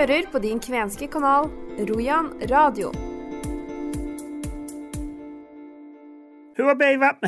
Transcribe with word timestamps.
hører 0.00 0.30
på 0.32 0.40
din 0.40 0.60
kvenske 0.62 1.10
kanal 1.12 1.50
Rojan 1.84 2.30
radio. 2.48 2.88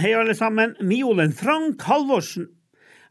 Hei 0.00 0.12
alle 0.16 0.32
sammen. 0.36 0.72
Miolen 0.80 1.34
Frank 1.36 1.84
Halvorsen. 1.84 2.48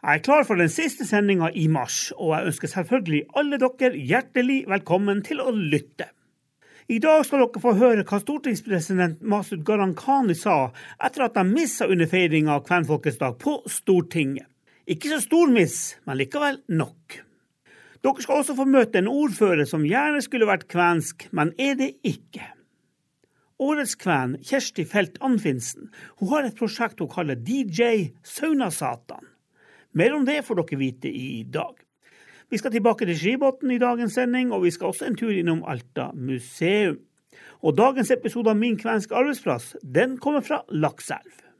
Jeg 0.01 0.17
er 0.17 0.25
klar 0.25 0.47
for 0.49 0.57
den 0.57 0.71
siste 0.73 1.05
sendinga 1.05 1.51
i 1.53 1.67
mars, 1.69 2.09
og 2.17 2.33
jeg 2.33 2.49
ønsker 2.49 2.73
selvfølgelig 2.73 3.21
alle 3.37 3.61
dere 3.61 3.93
hjertelig 3.93 4.59
velkommen 4.71 5.21
til 5.21 5.45
å 5.45 5.53
lytte. 5.53 6.09
I 6.89 6.97
dag 6.97 7.21
skal 7.27 7.45
dere 7.45 7.61
få 7.61 7.77
høre 7.77 8.05
hva 8.07 8.21
stortingspresident 8.23 9.21
Masud 9.21 9.61
Gharahkhani 9.67 10.41
sa 10.41 10.71
etter 10.97 11.29
at 11.29 11.37
de 11.37 11.45
missa 11.53 11.85
under 11.85 12.09
feiringa 12.09 12.57
av 12.57 12.65
Kvenfolkets 12.65 13.21
dag 13.21 13.37
på 13.37 13.59
Stortinget. 13.69 14.49
Ikke 14.89 15.13
så 15.13 15.21
stor 15.21 15.53
miss, 15.53 15.99
men 16.09 16.17
likevel 16.17 16.63
nok. 16.73 17.21
Dere 18.01 18.23
skal 18.23 18.39
også 18.41 18.55
få 18.57 18.65
møte 18.65 18.97
en 18.97 19.09
ordfører 19.11 19.67
som 19.69 19.83
gjerne 19.85 20.23
skulle 20.25 20.47
vært 20.49 20.65
kvensk, 20.71 21.27
men 21.37 21.51
er 21.61 21.75
det 21.77 21.91
ikke. 22.07 22.47
Årets 23.61 23.93
kven, 24.01 24.39
Kjersti 24.41 24.87
Felt 24.89 25.19
Anfinsen, 25.21 25.91
hun 26.17 26.31
har 26.31 26.47
et 26.47 26.57
prosjekt 26.57 27.03
hun 27.03 27.11
kaller 27.11 27.37
DJ 27.37 28.09
Saunasatan. 28.25 29.27
Mer 29.93 30.15
om 30.17 30.25
det 30.25 30.39
får 30.47 30.63
dere 30.63 30.79
vite 30.81 31.11
i 31.13 31.43
dag. 31.45 31.75
Vi 32.49 32.57
skal 32.57 32.73
tilbake 32.73 33.05
til 33.05 33.19
Skibotn 33.19 33.71
i 33.71 33.79
dagens 33.79 34.17
sending, 34.17 34.49
og 34.51 34.65
vi 34.65 34.73
skal 34.73 34.89
også 34.89 35.05
en 35.05 35.19
tur 35.19 35.31
innom 35.31 35.61
Alta 35.69 36.09
museum. 36.17 36.97
Og 37.61 37.77
dagens 37.77 38.09
episode 38.11 38.49
av 38.49 38.57
Min 38.57 38.79
kvenske 38.81 39.13
arbeidsplass, 39.15 39.75
den 39.85 40.17
kommer 40.17 40.41
fra 40.41 40.63
Lakselv. 40.73 41.50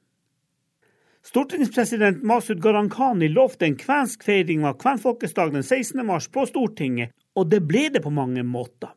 Stortingspresident 1.22 2.24
Masud 2.24 2.62
Gharahkhani 2.64 3.28
lovte 3.30 3.68
en 3.68 3.76
kvensk 3.78 4.24
feiring 4.26 4.64
av 4.66 4.80
kvenfolkets 4.82 5.36
dag 5.38 5.52
den 5.54 5.62
16. 5.62 6.02
mars 6.06 6.26
på 6.34 6.48
Stortinget, 6.50 7.12
og 7.38 7.52
det 7.52 7.60
ble 7.70 7.84
det 7.94 8.02
på 8.02 8.10
mange 8.10 8.42
måter. 8.42 8.96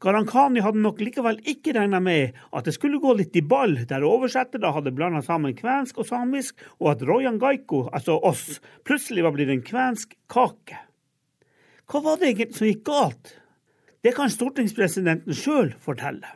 Gharahkhani 0.00 0.62
hadde 0.64 0.80
nok 0.80 1.02
likevel 1.04 1.42
ikke 1.44 1.74
regna 1.76 2.00
med 2.00 2.38
at 2.56 2.64
det 2.64 2.72
skulle 2.74 3.02
gå 3.02 3.12
litt 3.18 3.36
i 3.36 3.44
ball, 3.44 3.76
der 3.84 4.08
oversettere 4.08 4.72
hadde 4.72 4.94
blanda 4.96 5.20
sammen 5.22 5.52
kvensk 5.58 6.00
og 6.00 6.08
samisk, 6.08 6.56
og 6.80 6.94
at 6.94 7.04
Rojan 7.06 7.36
Gaiko, 7.42 7.84
altså 7.92 8.16
oss, 8.16 8.56
plutselig 8.88 9.28
var 9.28 9.36
blitt 9.36 9.52
en 9.52 9.62
kvensk 9.66 10.16
kake. 10.32 10.80
Hva 11.84 12.00
var 12.00 12.16
det 12.16 12.32
egentlig 12.32 12.56
som 12.56 12.70
gikk 12.70 12.86
galt? 12.88 13.36
Det 14.02 14.16
kan 14.16 14.32
stortingspresidenten 14.32 15.36
sjøl 15.36 15.76
fortelle. 15.84 16.32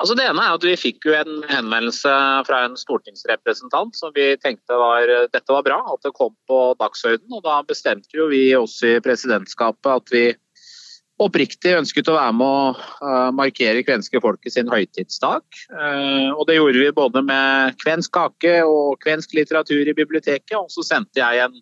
Altså 0.00 0.16
Det 0.16 0.24
ene 0.24 0.42
er 0.42 0.56
at 0.56 0.64
Vi 0.64 0.76
fikk 0.80 1.08
jo 1.10 1.16
en 1.16 1.42
henvendelse 1.50 2.12
fra 2.48 2.62
en 2.64 2.76
stortingsrepresentant 2.80 3.96
som 3.98 4.12
vi 4.16 4.32
tenkte 4.40 4.78
var, 4.80 5.10
dette 5.28 5.52
var 5.52 5.66
bra, 5.66 5.80
at 5.92 6.06
det 6.06 6.14
kom 6.16 6.32
på 6.48 6.60
dagsordenen. 6.80 7.36
og 7.36 7.44
Da 7.44 7.60
bestemte 7.68 8.16
jo 8.16 8.30
vi 8.32 8.46
også 8.56 8.94
i 8.96 9.02
presidentskapet 9.04 9.92
at 9.92 10.14
vi 10.14 10.24
oppriktig 11.20 11.74
ønsket 11.76 12.08
å 12.08 12.16
være 12.16 12.32
med 12.32 12.46
å 12.48 12.68
uh, 13.04 13.30
markere 13.36 13.84
kvenske 13.84 14.22
folket 14.24 14.54
sin 14.54 14.70
høytidsdag. 14.72 15.44
Uh, 15.68 16.32
og 16.32 16.46
Det 16.48 16.56
gjorde 16.56 16.80
vi 16.80 16.94
både 16.96 17.22
med 17.26 17.76
kvensk 17.82 18.14
kake 18.16 18.54
og 18.64 18.96
kvensk 19.04 19.36
litteratur 19.36 19.84
i 19.84 19.96
biblioteket. 19.96 20.56
Og 20.56 20.72
så 20.72 20.86
sendte 20.86 21.20
jeg 21.20 21.44
en 21.44 21.60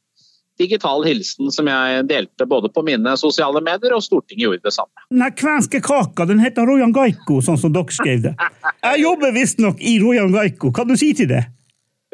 digital 0.59 1.05
hilsen 1.07 1.53
som 1.55 1.69
jeg 1.71 2.07
delte 2.11 2.47
både 2.49 2.71
på 2.73 2.83
mine 2.87 3.15
sosiale 3.21 3.63
medier, 3.65 3.95
og 3.97 4.05
Stortinget 4.05 4.45
gjorde 4.47 4.65
det 4.67 4.75
samme. 4.75 5.05
Den 5.11 5.37
kvenske 5.39 5.81
kaka 5.85 6.27
den 6.29 6.43
heter 6.43 6.67
Rojan 6.69 6.95
Gaiko, 6.97 7.41
sånn 7.45 7.61
som 7.61 7.75
dere 7.75 7.95
skrev 7.95 8.25
det. 8.29 8.35
Jeg 8.83 9.05
jobber 9.05 9.35
visstnok 9.37 9.81
i 9.81 9.99
Rojan 10.03 10.35
Gaiko. 10.35 10.73
Hva 10.75 10.87
du 10.89 10.97
si 10.99 11.13
til 11.17 11.31
det? 11.31 11.45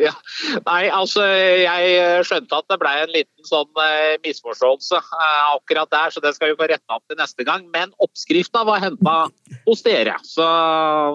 Ja. 0.00 0.10
Nei, 0.66 0.88
altså 0.90 1.22
jeg 1.22 2.24
skjønte 2.26 2.58
at 2.58 2.66
det 2.72 2.78
ble 2.82 2.92
en 3.04 3.12
liten 3.14 3.46
sånn 3.46 3.70
eh, 3.78 4.16
misforståelse 4.24 4.98
eh, 4.98 5.44
akkurat 5.54 5.90
der, 5.92 6.10
så 6.10 6.22
det 6.24 6.32
skal 6.34 6.50
vi 6.50 6.56
få 6.58 6.66
retta 6.70 6.96
opp 6.96 7.04
til 7.06 7.20
neste 7.20 7.46
gang. 7.46 7.68
Men 7.74 7.92
oppskrifta 8.02 8.64
var 8.66 8.82
henta 8.82 9.14
hos 9.68 9.84
dere, 9.86 10.16
så, 10.26 10.48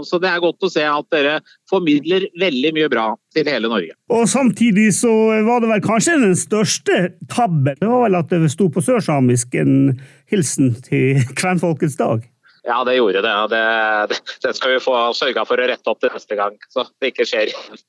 så, 0.07 0.21
det 0.23 0.31
er 0.31 0.43
godt 0.43 0.63
å 0.63 0.71
se 0.71 0.85
at 0.87 1.09
dere 1.11 1.39
formidler 1.69 2.29
veldig 2.39 2.73
mye 2.77 2.89
bra 2.91 3.09
til 3.35 3.51
hele 3.51 3.71
Norge. 3.71 3.97
Og 4.15 4.23
samtidig 4.31 4.89
så 4.95 5.11
var 5.47 5.59
det 5.63 5.73
vel 5.73 5.83
kanskje 5.83 6.17
den 6.23 6.39
største 6.39 7.01
tabben, 7.27 7.75
det 7.81 7.91
var 7.91 8.07
vel 8.07 8.19
at 8.21 8.31
det 8.31 8.53
sto 8.55 8.71
på 8.71 8.83
sørsamisk 8.85 9.59
en 9.59 9.99
hilsen 10.31 10.75
til 10.87 11.19
kvenfolkets 11.39 11.99
dag? 11.99 12.23
Ja, 12.69 12.83
det 12.85 12.95
gjorde 12.99 13.21
det. 13.23 13.35
Det, 13.51 14.19
det 14.43 14.55
skal 14.55 14.75
vi 14.75 14.81
få 14.83 14.95
sørga 15.17 15.45
for 15.47 15.59
å 15.59 15.67
rette 15.67 15.91
opp 15.91 16.01
til 16.03 16.11
neste 16.13 16.37
gang, 16.39 16.59
så 16.71 16.85
det 17.01 17.13
ikke 17.13 17.27
skjer 17.27 17.51
igjen. 17.51 17.79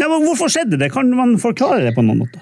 Ja, 0.00 0.08
men 0.08 0.24
hvorfor 0.24 0.50
skjedde 0.52 0.78
det? 0.80 0.92
Kan 0.94 1.10
man 1.16 1.36
forklare 1.40 1.82
det 1.84 1.94
på 1.96 2.04
noen 2.06 2.24
måte? 2.24 2.40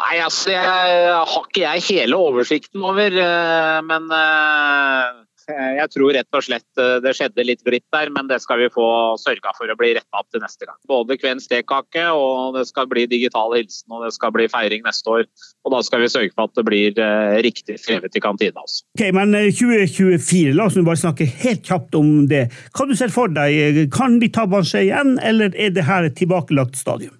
Nei, 0.00 0.16
altså, 0.22 0.52
jeg 0.54 0.64
har 0.64 1.46
ikke 1.46 1.62
jeg 1.62 1.84
hele 1.88 2.18
oversikten 2.18 2.84
over, 2.86 3.14
eh, 3.22 3.78
men 3.86 4.06
eh, 4.14 5.08
jeg 5.50 5.90
tror 5.94 6.14
rett 6.16 6.36
og 6.38 6.44
slett 6.46 6.80
eh, 6.80 6.96
det 7.04 7.14
skjedde 7.18 7.46
litt 7.46 7.62
glipp 7.66 7.86
der, 7.94 8.10
men 8.14 8.30
det 8.30 8.40
skal 8.44 8.60
vi 8.62 8.70
få 8.72 8.86
sørga 9.20 9.54
for 9.58 9.70
å 9.70 9.76
bli 9.78 9.92
retta 9.98 10.22
opp 10.22 10.28
til 10.32 10.42
neste 10.44 10.68
gang. 10.68 10.78
Både 10.90 11.18
kvensk 11.20 11.48
stekake, 11.48 12.06
og 12.14 12.58
det 12.58 12.66
skal 12.70 12.88
bli 12.90 13.06
digital 13.10 13.54
hilsen 13.56 13.96
og 13.96 14.06
det 14.06 14.12
skal 14.16 14.34
bli 14.34 14.48
feiring 14.50 14.84
neste 14.86 15.12
år. 15.12 15.28
Og 15.66 15.74
da 15.74 15.82
skal 15.86 16.04
vi 16.04 16.10
sørge 16.12 16.32
for 16.34 16.48
at 16.48 16.56
det 16.56 16.66
blir 16.68 17.00
riktig 17.44 17.76
skrevet 17.82 18.16
i 18.16 18.22
kantina. 18.22 18.62
Altså. 18.62 18.84
Ok, 18.96 19.06
Men 19.16 19.34
2024, 19.34 20.54
la 20.56 20.66
oss 20.68 20.78
bare 20.80 21.02
snakke 21.02 21.28
helt 21.42 21.64
kjapt 21.66 21.96
om 21.98 22.26
det. 22.30 22.46
Hva 22.76 22.88
du 22.88 22.96
ser 22.98 23.12
for 23.14 23.32
deg? 23.32 23.86
Kan 23.94 24.18
de 24.22 24.30
tabbene 24.32 24.66
skje 24.66 24.86
igjen, 24.88 25.16
eller 25.26 25.54
er 25.54 25.74
det 25.74 25.86
her 25.88 26.08
et 26.08 26.16
tilbakelagt 26.18 26.78
stadium? 26.80 27.19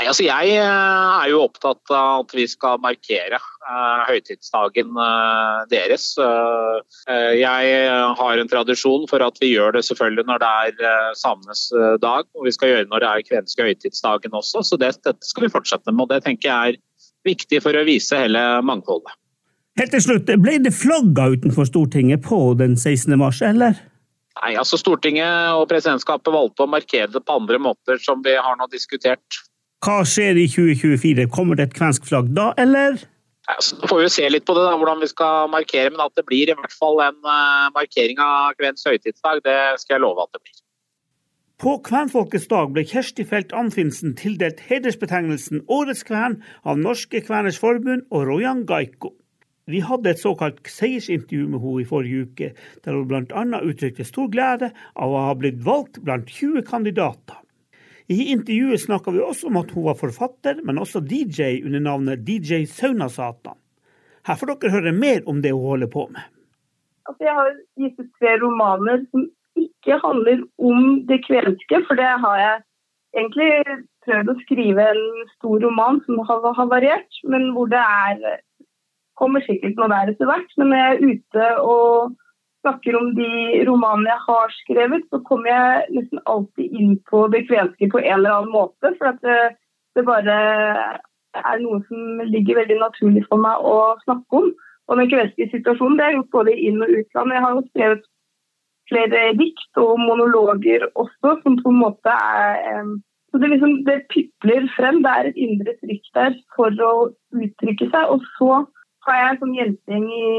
Nei, 0.00 0.06
altså 0.08 0.24
Jeg 0.24 0.52
er 0.56 1.26
jo 1.28 1.42
opptatt 1.44 1.90
av 1.92 2.22
at 2.22 2.30
vi 2.32 2.46
skal 2.48 2.80
markere 2.80 3.36
uh, 3.36 4.06
høytidsdagen 4.08 4.94
uh, 4.96 5.66
deres. 5.68 6.14
Uh, 6.16 6.80
jeg 7.36 7.90
har 8.16 8.40
en 8.40 8.48
tradisjon 8.48 9.04
for 9.10 9.20
at 9.20 9.36
vi 9.44 9.50
gjør 9.52 9.76
det 9.76 9.82
selvfølgelig 9.84 10.24
når 10.30 10.40
det 10.40 10.52
er 10.64 11.12
samenes 11.20 11.66
dag, 12.00 12.24
og 12.32 12.48
vi 12.48 12.54
skal 12.56 12.72
gjøre 12.72 12.86
det 12.86 12.92
når 12.94 13.04
det 13.04 13.10
er 13.10 13.26
kvenske 13.28 13.66
høytidsdagen 13.66 14.38
også. 14.40 14.64
Så 14.64 14.80
det, 14.80 14.94
dette 15.04 15.28
skal 15.28 15.44
vi 15.44 15.52
fortsette 15.52 15.92
med, 15.92 16.06
og 16.06 16.14
det 16.14 16.22
tenker 16.24 16.48
jeg 16.48 16.78
er 16.78 16.80
viktig 17.28 17.60
for 17.60 17.76
å 17.76 17.84
vise 17.84 18.24
hele 18.24 18.46
mangfoldet. 18.64 19.12
Helt 19.76 19.92
til 19.92 20.06
slutt, 20.06 20.32
Ble 20.40 20.56
det 20.64 20.72
flagga 20.80 21.28
utenfor 21.36 21.68
Stortinget 21.68 22.24
på 22.24 22.40
den 22.56 22.72
16. 22.80 23.20
mars, 23.20 23.44
eller? 23.44 23.76
Nei, 24.40 24.54
altså 24.56 24.80
Stortinget 24.80 25.52
og 25.60 25.68
presidentskapet 25.68 26.32
valgte 26.32 26.64
å 26.64 26.72
markere 26.72 27.12
det 27.12 27.20
på 27.26 27.36
andre 27.36 27.60
måter, 27.60 28.00
som 28.00 28.24
vi 28.24 28.32
har 28.40 28.56
nå 28.56 28.68
diskutert. 28.72 29.42
Hva 29.80 30.02
skjer 30.04 30.36
i 30.36 30.44
2024? 30.52 31.24
Kommer 31.32 31.56
det 31.56 31.70
et 31.70 31.76
kvensk 31.78 32.04
flagg 32.08 32.28
da, 32.36 32.50
eller? 32.60 32.98
Så 33.64 33.78
får 33.88 34.02
vi 34.02 34.08
se 34.12 34.26
litt 34.28 34.44
på 34.46 34.54
det, 34.54 34.66
da, 34.68 34.74
hvordan 34.76 35.00
vi 35.00 35.08
skal 35.08 35.48
markere, 35.50 35.90
men 35.94 36.02
at 36.04 36.12
det 36.18 36.26
blir 36.28 36.52
i 36.52 36.56
hvert 36.56 36.74
fall 36.76 37.00
en 37.02 37.16
uh, 37.24 37.70
markering 37.74 38.20
av 38.22 38.52
kvensk 38.60 38.90
høytidsdag, 38.92 39.40
det 39.46 39.56
skal 39.80 39.96
jeg 39.96 40.04
love 40.04 40.26
at 40.26 40.36
det 40.36 40.42
blir. 40.44 40.60
På 41.60 41.74
Kvenfolkets 41.84 42.46
dag 42.48 42.70
ble 42.72 42.84
Kjersti 42.88 43.24
Felt 43.28 43.50
Anfinsen 43.56 44.14
tildelt 44.16 44.62
hedersbetegnelsen 44.68 45.66
Årets 45.68 46.06
kven 46.08 46.38
av 46.64 46.80
Norske 46.80 47.20
Kveners 47.24 47.58
Forbund 47.60 48.06
og 48.08 48.28
Rojan 48.28 48.62
Gaiko. 48.68 49.14
Vi 49.68 49.82
hadde 49.84 50.12
et 50.12 50.22
såkalt 50.22 50.64
seiersintervju 50.68 51.50
med 51.50 51.60
henne 51.60 51.82
i 51.82 51.88
forrige 51.88 52.24
uke, 52.28 52.54
der 52.84 52.96
hun 52.96 53.10
bl.a. 53.10 53.60
uttrykte 53.60 54.08
stor 54.08 54.32
glede 54.32 54.72
av 54.96 55.12
å 55.12 55.28
ha 55.28 55.36
blitt 55.36 55.60
valgt 55.64 56.00
blant 56.04 56.32
20 56.32 56.64
kandidater. 56.68 57.40
I 58.10 58.30
intervjuet 58.32 58.82
snakka 58.82 59.12
vi 59.14 59.20
også 59.22 59.46
om 59.46 59.58
at 59.60 59.70
hun 59.70 59.86
var 59.86 59.98
forfatter, 59.98 60.58
men 60.66 60.80
også 60.82 61.00
DJ 61.00 61.60
under 61.64 61.82
navnet 61.84 62.24
DJ 62.26 62.64
Saunasatan. 62.66 63.54
Her 64.26 64.38
får 64.40 64.50
dere 64.50 64.72
høre 64.74 64.92
mer 64.92 65.22
om 65.30 65.38
det 65.44 65.52
hun 65.54 65.68
holder 65.74 65.90
på 65.92 66.08
med. 66.10 66.24
Altså, 67.06 67.22
jeg 67.28 67.36
har 67.38 67.52
gitt 67.78 68.02
ut 68.02 68.10
tre 68.18 68.34
romaner 68.42 69.04
som 69.12 69.28
ikke 69.58 70.00
handler 70.02 70.42
om 70.58 70.90
det 71.06 71.20
kvenske, 71.28 71.80
for 71.86 72.00
det 72.00 72.10
har 72.24 72.36
jeg 72.42 72.56
egentlig 73.20 73.78
prøvd 74.06 74.32
å 74.32 74.38
skrive 74.42 74.90
en 74.90 75.04
stor 75.36 75.62
roman 75.66 76.02
som 76.06 76.20
har 76.26 76.70
variert, 76.70 77.22
men 77.30 77.52
hvor 77.54 77.70
det 77.70 77.80
er 77.80 78.40
kommer 79.20 79.44
sikkert 79.44 79.78
noe 79.78 79.90
der 79.92 80.12
etter 80.12 80.28
hvert. 80.30 80.50
Men 80.58 80.72
når 80.72 80.82
jeg 80.82 80.90
er 80.90 81.14
ute 81.14 81.48
og 81.62 82.14
snakker 82.60 82.96
om 82.98 83.12
de 83.16 83.30
romanene 83.68 84.12
jeg 84.12 84.24
har 84.26 84.54
skrevet, 84.58 85.06
så 85.10 85.20
kommer 85.28 85.50
jeg 85.50 85.96
nesten 85.96 86.22
alltid 86.32 86.78
inn 86.80 86.96
på 87.10 87.26
det 87.32 87.44
kvenske 87.48 87.90
på 87.92 88.02
en 88.02 88.12
eller 88.18 88.36
annen 88.36 88.54
måte. 88.54 88.92
For 88.98 89.12
at 89.12 89.20
det, 89.24 89.38
det, 89.96 90.06
bare 90.08 90.38
er 91.40 91.60
noe 91.62 91.80
som 91.88 92.24
ligger 92.28 92.60
veldig 92.60 92.80
naturlig 92.82 93.24
for 93.28 93.42
meg 93.42 93.66
å 93.66 93.76
snakke 94.04 94.42
om. 94.42 94.50
Og 94.90 94.98
den 94.98 95.10
kvenske 95.12 95.50
situasjonen 95.52 95.98
det 95.98 96.06
har 96.06 96.14
jeg 96.14 96.20
gjort 96.20 96.36
både 96.38 96.56
inn- 96.56 96.82
og 96.84 96.96
utland. 97.00 97.36
Jeg 97.36 97.44
har 97.44 97.54
jo 97.56 97.66
skrevet 97.68 98.08
flere 98.90 99.22
dikt 99.38 99.78
og 99.78 99.92
monologer 100.02 100.88
også, 100.98 101.36
som 101.44 101.60
på 101.60 101.70
en 101.70 101.80
måte 101.84 102.16
er 102.16 102.90
så 103.30 103.38
det, 103.38 103.48
liksom, 103.52 103.84
det 103.86 104.08
pipler 104.10 104.66
frem. 104.74 105.02
Det 105.04 105.10
er 105.10 105.28
et 105.28 105.36
indre 105.38 105.74
trykk 105.78 106.06
der 106.18 106.36
for 106.56 106.82
å 106.82 106.92
uttrykke 107.38 107.86
seg. 107.92 108.10
Og 108.10 108.24
så 108.34 108.50
har 109.06 109.18
jeg 109.20 109.28
en 109.28 109.40
sånn 109.42 109.56
jentegjeng 109.58 110.08
i 110.10 110.30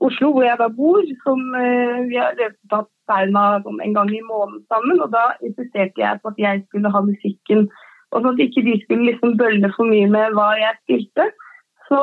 Oslo, 0.00 0.30
hvor 0.32 0.46
jeg 0.46 0.56
da 0.56 0.70
bor, 0.72 1.04
som 1.24 1.40
uh, 1.52 2.00
vi 2.08 2.16
har 2.16 2.38
tatt 2.72 2.88
sauna 3.10 3.60
sånn 3.64 3.80
en 3.84 3.94
gang 3.98 4.10
i 4.14 4.22
måneden 4.24 4.62
sammen. 4.72 5.00
Og 5.04 5.12
da 5.12 5.30
insisterte 5.44 6.00
jeg 6.00 6.20
på 6.22 6.32
at 6.32 6.40
jeg 6.40 6.64
skulle 6.68 6.92
ha 6.94 7.02
musikken, 7.04 7.66
og 8.10 8.22
sånn 8.22 8.32
at 8.32 8.42
ikke 8.46 8.64
de 8.66 8.78
skulle 8.82 9.10
liksom 9.10 9.36
bølle 9.40 9.70
for 9.76 9.90
mye 9.90 10.08
med 10.10 10.36
hva 10.38 10.48
jeg 10.58 10.78
spilte. 10.82 11.28
Så, 11.90 12.00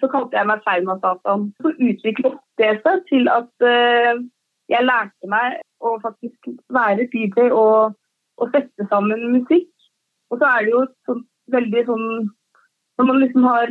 så 0.00 0.10
kalte 0.10 0.36
jeg 0.36 0.50
meg 0.50 0.64
Sauna-Satan. 0.66 1.48
Så 1.62 1.72
utviklet 1.76 2.38
det 2.58 2.72
seg 2.84 3.04
til 3.10 3.30
at 3.30 3.66
uh, 3.66 4.20
jeg 4.68 4.84
lærte 4.84 5.30
meg 5.30 5.60
å 5.80 5.94
faktisk 6.02 6.50
være 6.74 7.06
DJ 7.12 7.48
og, 7.48 7.94
og, 8.38 8.48
sette 8.52 8.88
sammen 8.90 9.30
musikk. 9.36 9.70
Og 10.28 10.42
så 10.42 10.50
er 10.50 10.66
det 10.66 10.74
jo 10.74 10.82
sånn, 11.08 11.22
veldig 11.54 11.84
sånn 11.88 12.08
Når 12.98 13.06
man 13.06 13.20
liksom 13.22 13.44
har 13.46 13.70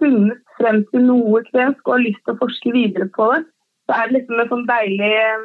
funnet 0.00 0.42
frem 0.58 0.78
til 0.90 1.00
noe 1.08 1.38
kvensk 1.50 1.82
og 1.86 1.92
har 1.96 2.04
lyst 2.04 2.22
til 2.24 2.32
å 2.34 2.40
forske 2.40 2.70
videre 2.74 3.06
på 3.16 3.24
det, 3.32 3.42
så 3.86 3.90
er 3.96 4.04
det 4.08 4.14
liksom 4.18 4.36
et 4.42 4.52
sånn 4.52 4.68
deilig 4.68 5.12
eh, 5.14 5.44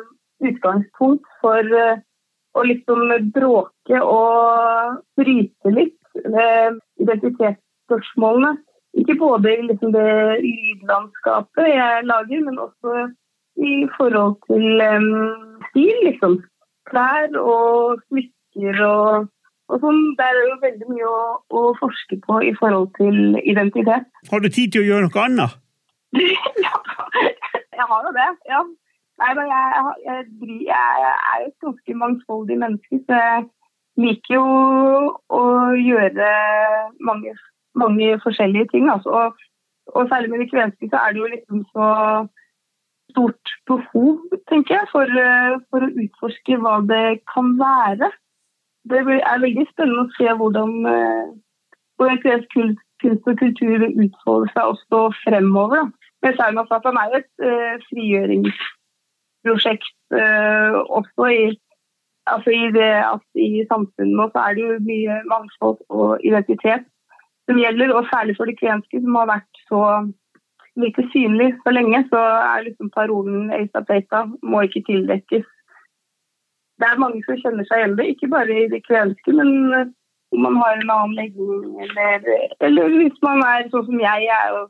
utgangspunkt 0.49 1.27
for 1.43 1.63
uh, 1.77 2.01
å 2.57 2.59
liksom 2.65 2.99
bråke 3.35 3.97
og 4.01 4.97
bryte 5.19 5.69
litt 5.71 5.99
identitetsspørsmålene. 6.17 8.51
Ikke 8.99 9.15
både 9.19 9.47
i 9.53 9.67
liksom 9.69 9.89
det 9.95 10.11
lydlandskapet 10.43 11.65
jeg 11.69 12.07
lager, 12.09 12.39
men 12.47 12.57
også 12.59 12.91
i 13.61 13.87
forhold 13.95 14.35
til 14.49 14.65
um, 14.81 15.61
stil, 15.69 15.97
liksom. 16.07 16.33
Klær 16.89 17.29
og 17.39 18.01
smykker 18.09 18.75
og, 18.87 19.27
og 19.71 19.83
sånn. 19.83 20.01
Det 20.19 20.27
er 20.27 20.39
jo 20.39 20.57
veldig 20.65 20.89
mye 20.91 21.07
å, 21.09 21.21
å, 21.57 21.63
forske 21.79 22.19
på 22.25 22.41
i 22.47 22.53
forhold 22.59 22.91
til 22.99 23.39
identitet. 23.41 24.07
Har 24.31 24.43
du 24.43 24.49
tid 24.49 24.73
til 24.73 24.83
å 24.83 24.89
gjøre 24.89 25.07
noe 25.07 25.25
annet? 25.25 25.57
ja, 26.65 26.75
jeg 27.79 27.89
har 27.93 28.07
jo 28.07 28.13
det. 28.19 28.29
ja. 28.51 28.61
Nei, 29.21 29.33
men 29.37 29.49
jeg, 29.51 29.81
jeg, 30.01 30.21
jeg, 30.65 31.09
er 31.13 31.41
jo 31.43 31.49
et 31.51 31.65
ganske 31.65 31.95
mangfoldig 31.99 32.55
menneske, 32.57 32.97
så 33.05 33.19
jeg 33.19 33.43
liker 34.01 34.33
jo 34.33 34.45
å 35.37 35.43
gjøre 35.77 36.29
mange 37.05 37.35
mange 37.73 38.19
forskjellige 38.23 38.67
ting. 38.73 38.89
Altså. 38.91 39.09
Og, 39.09 39.33
og, 39.95 40.07
særlig 40.09 40.29
med 40.29 40.39
det 40.39 40.51
kvenske 40.51 40.89
så 40.91 40.97
er 41.03 41.11
det 41.11 41.19
jo 41.19 41.33
liksom 41.35 41.65
så 41.73 41.87
stort 43.11 43.53
behov, 43.67 44.19
tenker 44.49 44.77
jeg, 44.77 44.87
for, 44.91 45.07
for, 45.69 45.85
å 45.85 45.93
utforske 46.03 46.59
hva 46.63 46.77
det 46.87 47.05
kan 47.33 47.55
være. 47.59 48.11
Det 48.89 48.97
er 48.97 49.43
veldig 49.43 49.65
spennende 49.69 50.07
å 50.07 50.13
se 50.15 50.31
hvordan, 50.39 50.71
hvordan 51.99 52.21
kreativ 52.23 52.71
kunst 53.01 53.25
og 53.29 53.35
kultur 53.41 53.79
utfolder 53.89 54.49
seg 54.53 54.63
også 54.73 54.99
fremover. 55.23 55.79
Da. 55.81 55.85
Men 56.21 56.31
Saunastaten 56.37 56.99
er 57.01 57.07
jo 57.09 57.15
et 57.21 57.33
uh, 57.49 57.75
frigjøringsprosjekt 57.89 59.97
uh, 60.13 60.73
også 60.99 61.23
i, 61.33 61.35
altså 62.33 62.49
i 62.53 62.55
det 62.77 62.93
at 63.01 63.25
i 63.35 63.65
samfunnet 63.71 64.15
nå 64.17 64.25
så 64.33 64.39
er 64.45 64.51
det 64.57 64.63
jo 64.67 64.85
mye 64.89 65.13
mangfold 65.31 65.79
og 65.89 66.09
identitet 66.27 66.83
som 67.49 67.55
gjelder, 67.57 67.89
og 67.97 68.09
særlig 68.11 68.33
for 68.37 68.45
de 68.47 68.59
kvenske, 68.59 68.97
som 69.01 69.13
har 69.17 69.27
vært 69.31 69.53
så 69.67 69.81
lite 70.79 71.03
synlig 71.11 71.49
så 71.65 71.69
lenge, 71.73 71.99
så 72.13 72.21
er 72.21 72.65
liksom 72.67 72.87
parolen 72.93 73.51
Eisa 73.55 73.81
Peita 73.83 74.19
må 74.45 74.57
ikke 74.67 74.87
tildekkes. 74.87 75.45
Det 76.81 76.89
er 76.89 77.01
mange 77.01 77.21
som 77.27 77.37
kjenner 77.37 77.67
seg 77.69 77.81
igjen 77.81 77.97
det, 77.99 78.07
ikke 78.15 78.29
bare 78.31 78.55
i 78.57 78.69
det 78.71 78.81
kvenske, 78.87 79.33
men 79.37 79.51
om 80.31 80.45
man 80.47 80.55
har 80.57 80.79
en 80.79 80.93
annen 80.95 81.17
legning, 81.19 81.75
eller, 81.85 82.23
eller 82.65 82.95
hvis 82.95 83.19
man 83.25 83.43
er 83.45 83.67
sånn 83.69 83.85
som 83.89 83.99
jeg, 84.01 84.23
jeg 84.25 84.37
er 84.37 84.55
jo 84.55 84.63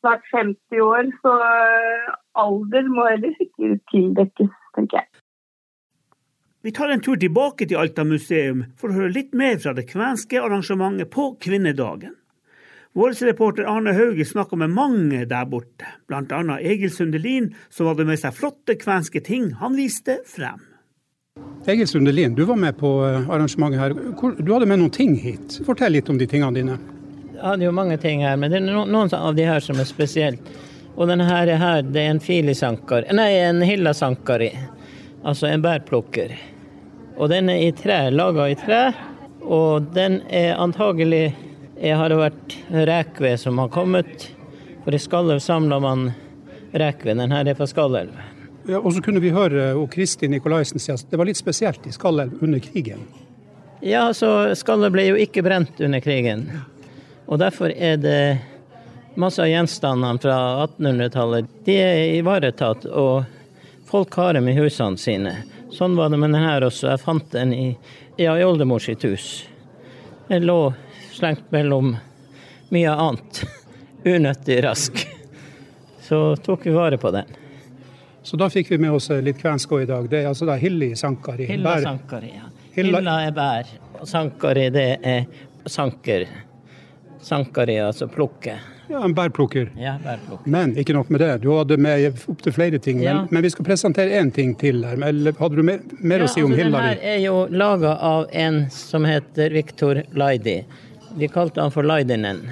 snart 0.00 0.28
50 0.32 0.84
år, 0.84 1.10
så 1.24 1.34
alder 2.44 2.92
må 2.92 3.08
heller 3.08 3.42
ikke 3.42 3.74
tildekkes, 3.92 4.54
tenker 4.76 5.02
jeg. 5.02 5.10
Vi 6.62 6.72
tar 6.76 6.92
en 6.92 7.00
tur 7.00 7.16
tilbake 7.16 7.64
til 7.64 7.80
Alta 7.80 8.04
museum 8.04 8.66
for 8.76 8.92
å 8.92 8.98
høre 8.98 9.14
litt 9.14 9.36
mer 9.36 9.56
fra 9.62 9.72
det 9.76 9.86
kvenske 9.88 10.42
arrangementet 10.44 11.08
på 11.12 11.30
kvinnedagen. 11.40 12.18
Vår 12.92 13.14
reporter 13.24 13.68
Arne 13.70 13.94
Hauge 13.94 14.26
snakka 14.26 14.58
med 14.58 14.74
mange 14.74 15.22
der 15.30 15.46
borte, 15.48 15.88
bl.a. 16.10 16.40
Egil 16.58 16.90
Sundelin, 16.92 17.52
som 17.70 17.88
hadde 17.88 18.04
med 18.08 18.20
seg 18.20 18.34
flotte 18.36 18.74
kvenske 18.76 19.22
ting 19.24 19.52
han 19.62 19.78
viste 19.78 20.18
frem. 20.28 20.69
Egil 21.70 21.88
Sundelin, 21.88 22.34
du 22.34 22.44
var 22.44 22.56
med 22.56 22.78
på 22.78 23.06
eh, 23.06 23.30
arrangementet 23.30 23.80
her. 23.80 23.94
Du 24.42 24.52
hadde 24.52 24.66
med 24.66 24.80
noen 24.80 24.90
ting 24.90 25.14
hit. 25.14 25.60
Fortell 25.66 25.92
litt 25.94 26.08
om 26.10 26.18
de 26.18 26.26
tingene 26.26 26.56
dine. 26.56 26.78
Jeg 27.34 27.44
hadde 27.44 27.66
jo 27.68 27.74
mange 27.76 27.98
ting 28.02 28.24
her, 28.26 28.34
men 28.40 28.50
det 28.50 28.58
er 28.58 28.64
noen 28.66 29.12
av 29.14 29.36
de 29.38 29.44
her 29.46 29.62
som 29.62 29.78
er 29.78 29.86
spesielt. 29.86 30.50
Og 30.96 31.06
denne 31.06 31.28
her, 31.28 31.52
det 31.86 32.00
er 32.00 32.10
en 32.10 32.20
filisanker 32.20 33.06
nei, 33.14 33.28
en 33.44 33.62
hillasankari. 33.62 34.50
Altså 35.22 35.46
en 35.46 35.62
bærplukker. 35.62 36.34
Og 37.20 37.30
den 37.30 37.52
er 37.52 37.62
i 37.68 37.70
tre, 37.76 38.00
laga 38.10 38.48
i 38.50 38.58
tre. 38.58 38.80
Og 39.40 39.86
den 39.94 40.20
er 40.26 40.58
antagelig 40.60 41.30
Har 41.80 42.10
det 42.12 42.18
vært 42.18 42.56
rekved 42.90 43.40
som 43.40 43.62
har 43.62 43.70
kommet? 43.72 44.26
For 44.84 44.92
i 44.92 45.00
Skallelv 45.00 45.40
samler 45.40 45.80
man 45.80 46.10
rekved. 46.76 47.16
Den 47.22 47.32
her 47.32 47.48
er 47.48 47.56
fra 47.56 47.68
Skallelv. 47.70 48.18
Ja, 48.68 48.78
og 48.78 48.92
så 48.92 49.00
kunne 49.02 49.22
vi 49.22 49.32
høre 49.32 49.72
og 49.78 49.88
Kristin 49.94 50.34
Nikolaisen 50.34 50.82
si 50.82 50.92
at 50.92 51.06
det 51.10 51.18
var 51.18 51.28
litt 51.28 51.40
spesielt 51.40 51.86
i 51.88 51.94
Skallelv 51.94 52.42
under 52.44 52.60
krigen. 52.60 53.06
Ja, 53.80 54.10
så 54.12 54.52
Skallelv 54.58 54.92
ble 54.94 55.06
jo 55.08 55.18
ikke 55.20 55.44
brent 55.46 55.80
under 55.80 56.02
krigen. 56.04 56.44
Og 57.30 57.40
derfor 57.40 57.72
er 57.72 57.96
det 58.02 58.20
masse 59.20 59.42
av 59.42 59.48
gjenstandene 59.48 60.20
fra 60.20 60.36
1800-tallet. 60.66 61.48
De 61.64 61.76
er 61.80 62.18
ivaretatt. 62.18 62.84
og 62.86 63.24
Folk 63.90 64.14
har 64.20 64.36
dem 64.36 64.48
i 64.48 64.56
husene 64.58 65.00
sine. 65.00 65.34
Sånn 65.72 65.96
var 65.96 66.10
det 66.10 66.20
med 66.20 66.34
den 66.34 66.44
her 66.44 66.66
også. 66.66 66.90
Jeg 66.92 67.02
fant 67.02 67.32
den 67.32 67.54
i, 67.54 67.66
ja, 68.20 68.36
i 68.36 68.44
oldemor 68.44 68.82
sitt 68.82 69.06
hus. 69.06 69.46
Den 70.28 70.46
lå 70.46 70.72
slengt 71.14 71.48
mellom 71.54 71.96
mye 72.70 72.92
annet 72.92 73.44
unøttig 74.04 74.60
rask. 74.66 75.06
Så 76.06 76.36
tok 76.42 76.66
vi 76.66 76.74
vare 76.74 76.98
på 76.98 77.10
den. 77.14 77.38
Så 78.22 78.36
da 78.36 78.50
fikk 78.52 78.70
vi 78.70 78.78
med 78.78 78.92
oss 78.92 79.08
litt 79.24 79.38
kvensk 79.40 79.72
i 79.80 79.86
dag. 79.88 80.08
Det 80.10 80.22
er 80.22 80.28
altså 80.28 80.48
da 80.48 80.58
Hilli 80.60 80.92
Sankari. 80.96 81.46
Hilla 81.48 81.78
Sankari, 81.80 82.34
ja. 82.36 82.50
Hilla 82.74 83.16
er 83.24 83.32
bær, 83.34 83.70
og 83.98 84.08
Sankari 84.08 84.68
det 84.74 84.90
er 85.02 85.24
sanker. 85.66 86.26
Sankari, 87.20 87.80
altså 87.80 88.08
plukke. 88.08 88.58
Ja, 88.90 89.04
En 89.04 89.14
bærplukker. 89.14 89.70
Ja, 89.78 89.94
bærplukker. 90.04 90.50
Men 90.50 90.72
ikke 90.78 90.94
nok 90.96 91.10
med 91.10 91.20
det, 91.20 91.42
du 91.44 91.50
hadde 91.54 91.76
med 91.78 92.22
opptil 92.28 92.52
flere 92.52 92.78
ting. 92.78 93.02
Ja. 93.02 93.20
Men, 93.20 93.28
men, 93.30 93.42
vi 93.42 93.50
skal 93.50 93.64
presentere 93.64 94.18
én 94.18 94.32
ting 94.34 94.54
til 94.58 94.82
her. 94.84 94.98
Eller 95.06 95.36
hadde 95.38 95.60
du 95.60 95.62
mer, 95.62 95.84
mer 96.00 96.24
ja, 96.24 96.26
å 96.26 96.32
si 96.32 96.42
om 96.42 96.50
altså, 96.50 96.64
Hillary? 96.64 96.96
Den 96.96 97.04
her 97.04 97.12
er 97.12 97.20
jo 97.22 97.36
laga 97.54 97.92
av 98.08 98.26
en 98.32 98.64
som 98.74 99.06
heter 99.06 99.54
Viktor 99.54 100.02
Laidi. 100.18 100.56
Vi 101.20 101.28
kalte 101.30 101.62
han 101.62 101.70
for 101.74 101.86
Laidinen. 101.86 102.42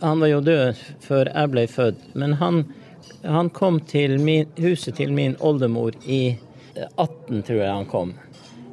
Han 0.00 0.22
var 0.22 0.32
jo 0.32 0.40
død 0.46 0.80
før 1.04 1.32
jeg 1.34 1.52
ble 1.52 1.66
født, 1.68 2.02
men 2.16 2.36
han, 2.40 2.62
han 3.22 3.50
kom 3.50 3.80
til 3.80 4.18
min, 4.20 4.46
huset 4.56 4.96
til 4.96 5.12
min 5.12 5.36
oldemor 5.40 5.96
i 6.06 6.38
18, 6.96 7.42
tror 7.42 7.58
jeg 7.58 7.72
han 7.72 7.88
kom. 7.90 8.12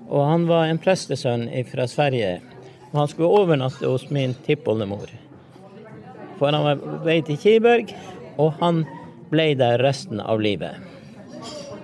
Og 0.09 0.25
han 0.25 0.45
var 0.47 0.69
en 0.69 0.81
prestesønn 0.81 1.47
fra 1.71 1.87
Sverige. 1.89 2.39
Og 2.91 2.99
han 2.99 3.09
skulle 3.09 3.41
overnatte 3.41 3.87
hos 3.89 4.09
min 4.13 4.35
tippoldemor. 4.45 5.09
For 6.37 6.51
han 6.51 6.67
var 6.67 7.01
vei 7.05 7.21
til 7.25 7.39
Kiberg, 7.41 7.93
og 8.37 8.53
han 8.61 8.83
ble 9.31 9.53
der 9.57 9.81
resten 9.81 10.21
av 10.21 10.43
livet. 10.43 10.77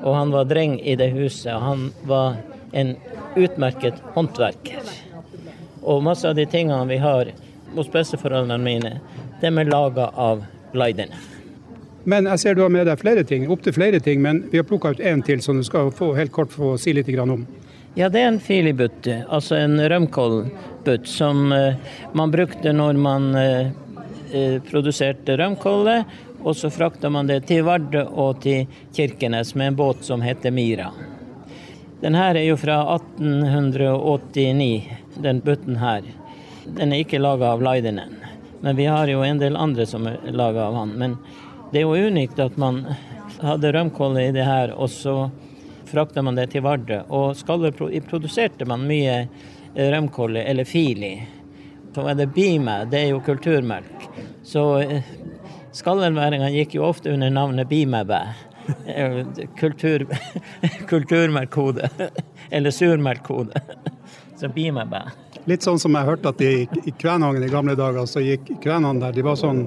Og 0.03 0.15
han 0.15 0.33
var 0.33 0.49
dreng 0.49 0.77
i 0.79 0.95
det 0.99 1.11
huset, 1.15 1.53
og 1.55 1.65
han 1.65 1.89
var 2.09 2.37
en 2.77 2.95
utmerket 3.35 3.97
håndverker. 4.13 4.93
Og 5.81 6.03
masse 6.05 6.27
av 6.27 6.37
de 6.37 6.45
tingene 6.45 6.85
vi 6.89 7.01
har 7.01 7.33
hos 7.75 7.89
besteforeldrene 7.89 8.61
mine, 8.61 8.95
de 9.41 9.49
er 9.49 9.69
laga 9.71 10.11
av 10.13 10.45
Leiden. 10.77 11.09
Men 12.03 12.25
jeg 12.31 12.39
ser 12.41 12.55
du 12.55 12.63
har 12.63 12.71
med 12.73 12.87
deg 12.89 12.99
flere 12.99 13.23
ting, 13.27 13.49
opptil 13.51 13.75
flere 13.75 13.99
ting, 14.01 14.21
men 14.21 14.45
vi 14.51 14.57
har 14.57 14.65
plukka 14.65 14.95
ut 14.95 15.03
én 15.03 15.21
til 15.25 15.41
som 15.41 15.59
du 15.59 15.63
skal 15.63 15.91
få 15.93 16.13
helt 16.17 16.33
kort 16.33 16.53
få 16.53 16.73
si 16.81 16.93
litt 16.97 17.09
om. 17.19 17.45
Ja, 17.95 18.07
det 18.09 18.21
er 18.21 18.31
en 18.31 18.39
filibutt, 18.39 19.07
altså 19.27 19.57
en 19.59 19.75
rømkålbutt 19.75 21.07
som 21.07 21.51
uh, 21.51 21.75
man 22.15 22.31
brukte 22.31 22.71
når 22.73 22.97
man 22.97 23.33
Eh, 24.33 24.61
produserte 24.63 25.37
rømkålet, 25.37 26.05
og 26.43 26.55
så 26.55 26.69
frakta 26.71 27.09
man 27.11 27.27
det 27.27 27.41
til 27.49 27.65
Vardø 27.67 28.05
og 28.05 28.39
til 28.41 28.69
Kirkenes 28.95 29.55
med 29.59 29.67
en 29.67 29.75
båt 29.75 30.05
som 30.07 30.21
heter 30.23 30.53
Mira. 30.55 30.87
Den 31.99 32.15
her 32.15 32.39
er 32.39 32.45
jo 32.47 32.55
fra 32.57 32.79
1889, 32.95 34.87
den 35.19 35.41
butten 35.43 35.75
her. 35.83 36.07
Den 36.63 36.93
er 36.93 37.03
ikke 37.03 37.19
laga 37.19 37.51
av 37.51 37.61
Leidenen, 37.65 38.15
men 38.61 38.79
vi 38.79 38.87
har 38.87 39.11
jo 39.11 39.19
en 39.27 39.41
del 39.41 39.59
andre 39.59 39.85
som 39.85 40.07
er 40.07 40.17
laga 40.31 40.69
av 40.69 40.79
han. 40.79 40.95
Men 40.95 41.17
det 41.71 41.81
er 41.81 41.87
jo 41.87 42.07
unikt 42.11 42.39
at 42.39 42.57
man 42.59 42.83
hadde 43.41 43.71
rømkål 43.73 44.19
i 44.21 44.31
det 44.35 44.45
her, 44.45 44.73
og 44.75 44.89
så 44.91 45.15
frakta 45.91 46.21
man 46.23 46.37
det 46.37 46.51
til 46.53 46.63
Vardø. 46.63 47.01
Og 47.09 47.35
skaller 47.39 47.75
produserte 48.07 48.67
man 48.69 48.87
mye 48.87 49.25
rømkål 49.75 50.43
eller 50.43 50.67
fili 50.67 51.15
så 51.93 52.07
er 52.07 52.15
det 52.15 52.27
Bime, 52.27 52.85
det 52.91 52.99
er 52.99 53.09
jo 53.11 53.19
kulturmelk. 53.25 54.07
Så 54.43 54.63
skallenværinga 55.75 56.49
gikk 56.53 56.77
jo 56.77 56.85
ofte 56.87 57.11
under 57.11 57.29
navnet 57.29 57.67
Bimebæ. 57.69 58.21
Eh, 58.85 59.25
kultur, 59.59 60.05
kulturmelkkode. 60.91 61.89
Eller 62.49 62.71
surmelkkode. 62.71 63.61
Så 64.39 64.47
Bimebæ. 64.47 65.01
Litt 65.49 65.65
sånn 65.65 65.79
som 65.81 65.95
jeg 65.97 66.07
hørte 66.07 66.31
at 66.31 66.41
i, 66.45 66.67
i 66.85 66.93
Kvænangen 66.93 67.43
i 67.43 67.51
gamle 67.51 67.75
dager, 67.75 68.05
så 68.07 68.21
gikk 68.23 68.53
kvenene 68.61 69.01
der 69.01 69.15
De 69.17 69.25
var 69.25 69.39
sånn 69.39 69.65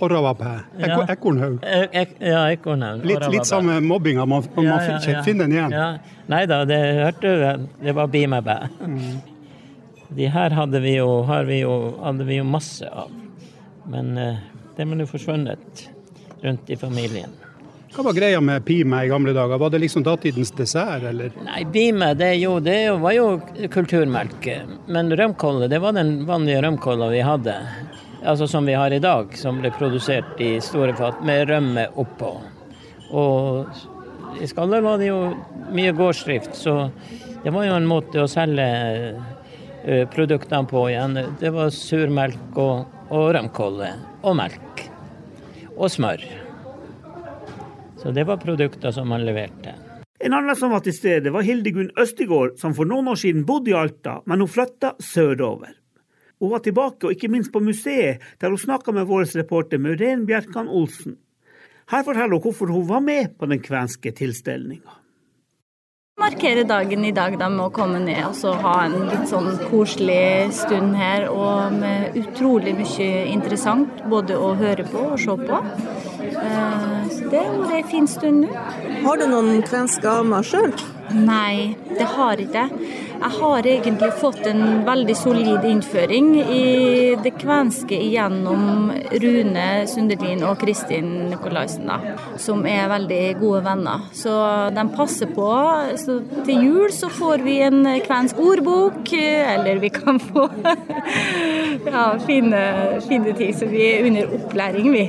Orravapæ. 0.00 0.52
Ja. 0.80 0.98
Ekornhaug. 1.12 1.58
Ek, 1.64 1.94
ek, 2.02 2.14
ja, 2.24 2.44
ekornhaug. 2.54 3.04
Litt, 3.06 3.26
litt 3.32 3.48
samme 3.48 3.78
mobbinga, 3.84 4.26
man, 4.26 4.46
man 4.56 4.64
Ja, 4.68 4.78
ja, 4.86 5.00
ja. 5.12 5.22
finner 5.26 5.48
den 5.48 5.56
igjen. 5.56 5.74
Ja. 5.76 5.88
Nei 6.30 6.44
da, 6.50 6.62
det 6.68 6.80
hørte 7.00 7.34
du. 7.34 7.68
Det 7.84 7.96
var 7.96 8.10
bimebæ. 8.12 8.56
Mm. 8.80 9.20
De 10.16 10.30
her 10.34 10.56
hadde 10.56 10.80
vi 10.82 10.96
jo, 10.96 11.10
har 11.28 11.44
vi 11.46 11.60
jo, 11.62 11.76
hadde 12.02 12.26
vi 12.26 12.40
jo 12.40 12.46
masse 12.48 12.88
av. 12.88 13.12
Men 13.90 14.16
uh, 14.18 14.40
de 14.76 14.82
er 14.82 14.98
nå 14.98 15.06
forsvunnet 15.10 15.86
rundt 16.42 16.70
i 16.70 16.78
familien. 16.80 17.36
Hva 17.90 18.04
var 18.06 18.14
greia 18.14 18.38
med 18.40 18.62
pime 18.64 19.00
i 19.02 19.08
gamle 19.10 19.32
dager? 19.34 19.58
Var 19.58 19.70
det 19.74 19.80
liksom 19.82 20.04
datidens 20.06 20.52
dessert, 20.54 21.02
eller? 21.10 21.32
Nei, 21.42 21.64
Bime 21.74 22.12
det, 22.14 22.36
jo, 22.38 22.60
det 22.62 22.76
var 23.02 23.16
jo 23.16 23.40
kulturmelk. 23.70 24.46
Men 24.86 25.10
rømkolle, 25.18 25.66
det 25.68 25.80
var 25.82 25.96
den 25.98 26.20
vanlige 26.28 26.62
rømkolla 26.62 27.08
vi 27.10 27.24
hadde. 27.26 27.56
Altså 28.20 28.46
som 28.46 28.66
vi 28.66 28.74
har 28.76 28.92
i 28.92 29.00
dag, 29.00 29.32
som 29.36 29.60
ble 29.62 29.70
produsert 29.72 30.40
i 30.40 30.58
store 30.60 30.92
fat 30.98 31.22
med 31.24 31.48
rømme 31.48 31.86
oppå. 31.98 32.34
Og 33.16 34.40
i 34.40 34.48
Skaller 34.48 34.84
var 34.84 35.00
det 35.00 35.08
jo 35.08 35.20
mye 35.72 35.94
gårdsdrift, 35.96 36.54
så 36.54 36.90
det 37.44 37.52
var 37.54 37.64
jo 37.66 37.78
en 37.78 37.88
måte 37.88 38.20
å 38.20 38.28
selge 38.30 38.66
produktene 40.12 40.68
på 40.68 40.84
igjen. 40.90 41.16
Det 41.40 41.52
var 41.54 41.72
surmelk 41.74 42.60
og, 42.60 42.84
og 43.08 43.30
rømkolle. 43.34 43.90
Og 44.28 44.36
melk. 44.36 44.84
Og 45.76 45.88
smør. 45.88 46.24
Så 48.00 48.12
det 48.16 48.26
var 48.28 48.40
produkter 48.40 48.92
som 48.92 49.08
man 49.08 49.24
leverte. 49.24 49.74
En 50.20 50.36
annen 50.36 50.56
som 50.56 50.72
var 50.74 50.84
til 50.84 50.92
stede, 50.92 51.32
var 51.32 51.44
Hildegunn 51.46 51.94
Østigård, 52.00 52.58
som 52.60 52.76
for 52.76 52.88
noen 52.88 53.08
år 53.08 53.16
siden 53.22 53.46
bodde 53.48 53.72
i 53.72 53.76
Alta, 53.76 54.18
men 54.28 54.44
hun 54.44 54.52
flytta 54.52 54.92
sørover. 55.00 55.72
Hun 56.40 56.50
var 56.50 56.62
tilbake, 56.64 57.06
og 57.06 57.12
ikke 57.12 57.28
minst 57.28 57.52
på 57.52 57.60
museet, 57.60 58.22
der 58.40 58.48
hun 58.48 58.58
snakka 58.58 58.92
med 58.96 59.04
vår 59.06 59.28
reporter 59.36 59.78
Muren 59.78 60.26
Bjerkan 60.26 60.68
Olsen. 60.68 61.18
Her 61.90 62.02
forteller 62.06 62.38
hun 62.38 62.40
hvorfor 62.46 62.70
hun 62.72 62.88
var 62.88 63.00
med 63.04 63.36
på 63.38 63.46
den 63.50 63.60
kvenske 63.60 64.12
tilstelninga. 64.12 64.96
markere 66.20 66.64
dagen 66.68 67.04
i 67.04 67.12
dag 67.16 67.38
da 67.40 67.48
med 67.48 67.62
å 67.64 67.70
komme 67.72 67.98
ned 68.04 68.20
og 68.26 68.34
så 68.36 68.52
ha 68.60 68.74
en 68.84 69.08
litt 69.08 69.28
sånn 69.30 69.54
koselig 69.70 70.52
stund 70.52 70.94
her. 70.96 71.28
Og 71.32 71.72
med 71.72 72.16
utrolig 72.20 72.74
mye 72.76 73.24
interessant 73.32 74.02
både 74.12 74.36
å 74.36 74.52
høre 74.54 74.84
på 74.84 74.98
og 75.14 75.18
se 75.18 75.36
på. 75.40 75.60
Eh, 76.20 77.08
Så 77.10 77.30
det 77.30 77.40
har 77.40 77.56
vært 77.58 77.84
en 77.84 77.88
fin 77.90 78.06
stund 78.06 78.44
nå. 78.44 78.52
Har 79.02 79.16
du 79.16 79.26
noen 79.26 79.62
kvenske 79.62 80.06
amer 80.08 80.42
sjøl? 80.42 80.72
Nei, 81.14 81.76
det 81.98 82.06
har 82.06 82.38
jeg 82.38 82.48
ikke. 82.48 82.66
Jeg 83.20 83.36
har 83.36 83.66
egentlig 83.68 84.08
fått 84.16 84.46
en 84.48 84.62
veldig 84.86 85.14
solid 85.18 85.64
innføring 85.68 86.28
i 86.40 87.16
det 87.20 87.34
kvenske 87.36 87.98
gjennom 88.00 88.88
Rune 89.20 89.66
Sundelin 89.90 90.44
og 90.48 90.62
Kristin 90.62 91.10
Nikolaisen, 91.28 91.90
da, 91.90 92.14
som 92.40 92.64
er 92.64 92.88
veldig 92.88 93.20
gode 93.42 93.60
venner. 93.66 94.06
Så 94.16 94.32
de 94.72 94.86
passer 94.94 95.28
på. 95.36 95.50
Så 96.00 96.20
til 96.46 96.64
jul 96.64 96.94
så 96.96 97.10
får 97.12 97.44
vi 97.44 97.58
en 97.66 97.82
kvensk 98.06 98.40
ordbok, 98.40 99.12
eller 99.12 99.82
vi 99.84 99.92
kan 99.92 100.20
få 100.30 100.46
ja, 101.92 102.06
fine, 102.24 102.62
fine 103.08 103.36
ting. 103.36 103.52
Så 103.52 103.68
vi 103.68 103.84
er 103.90 104.08
under 104.08 104.32
opplæring, 104.38 104.92
vi. 104.96 105.04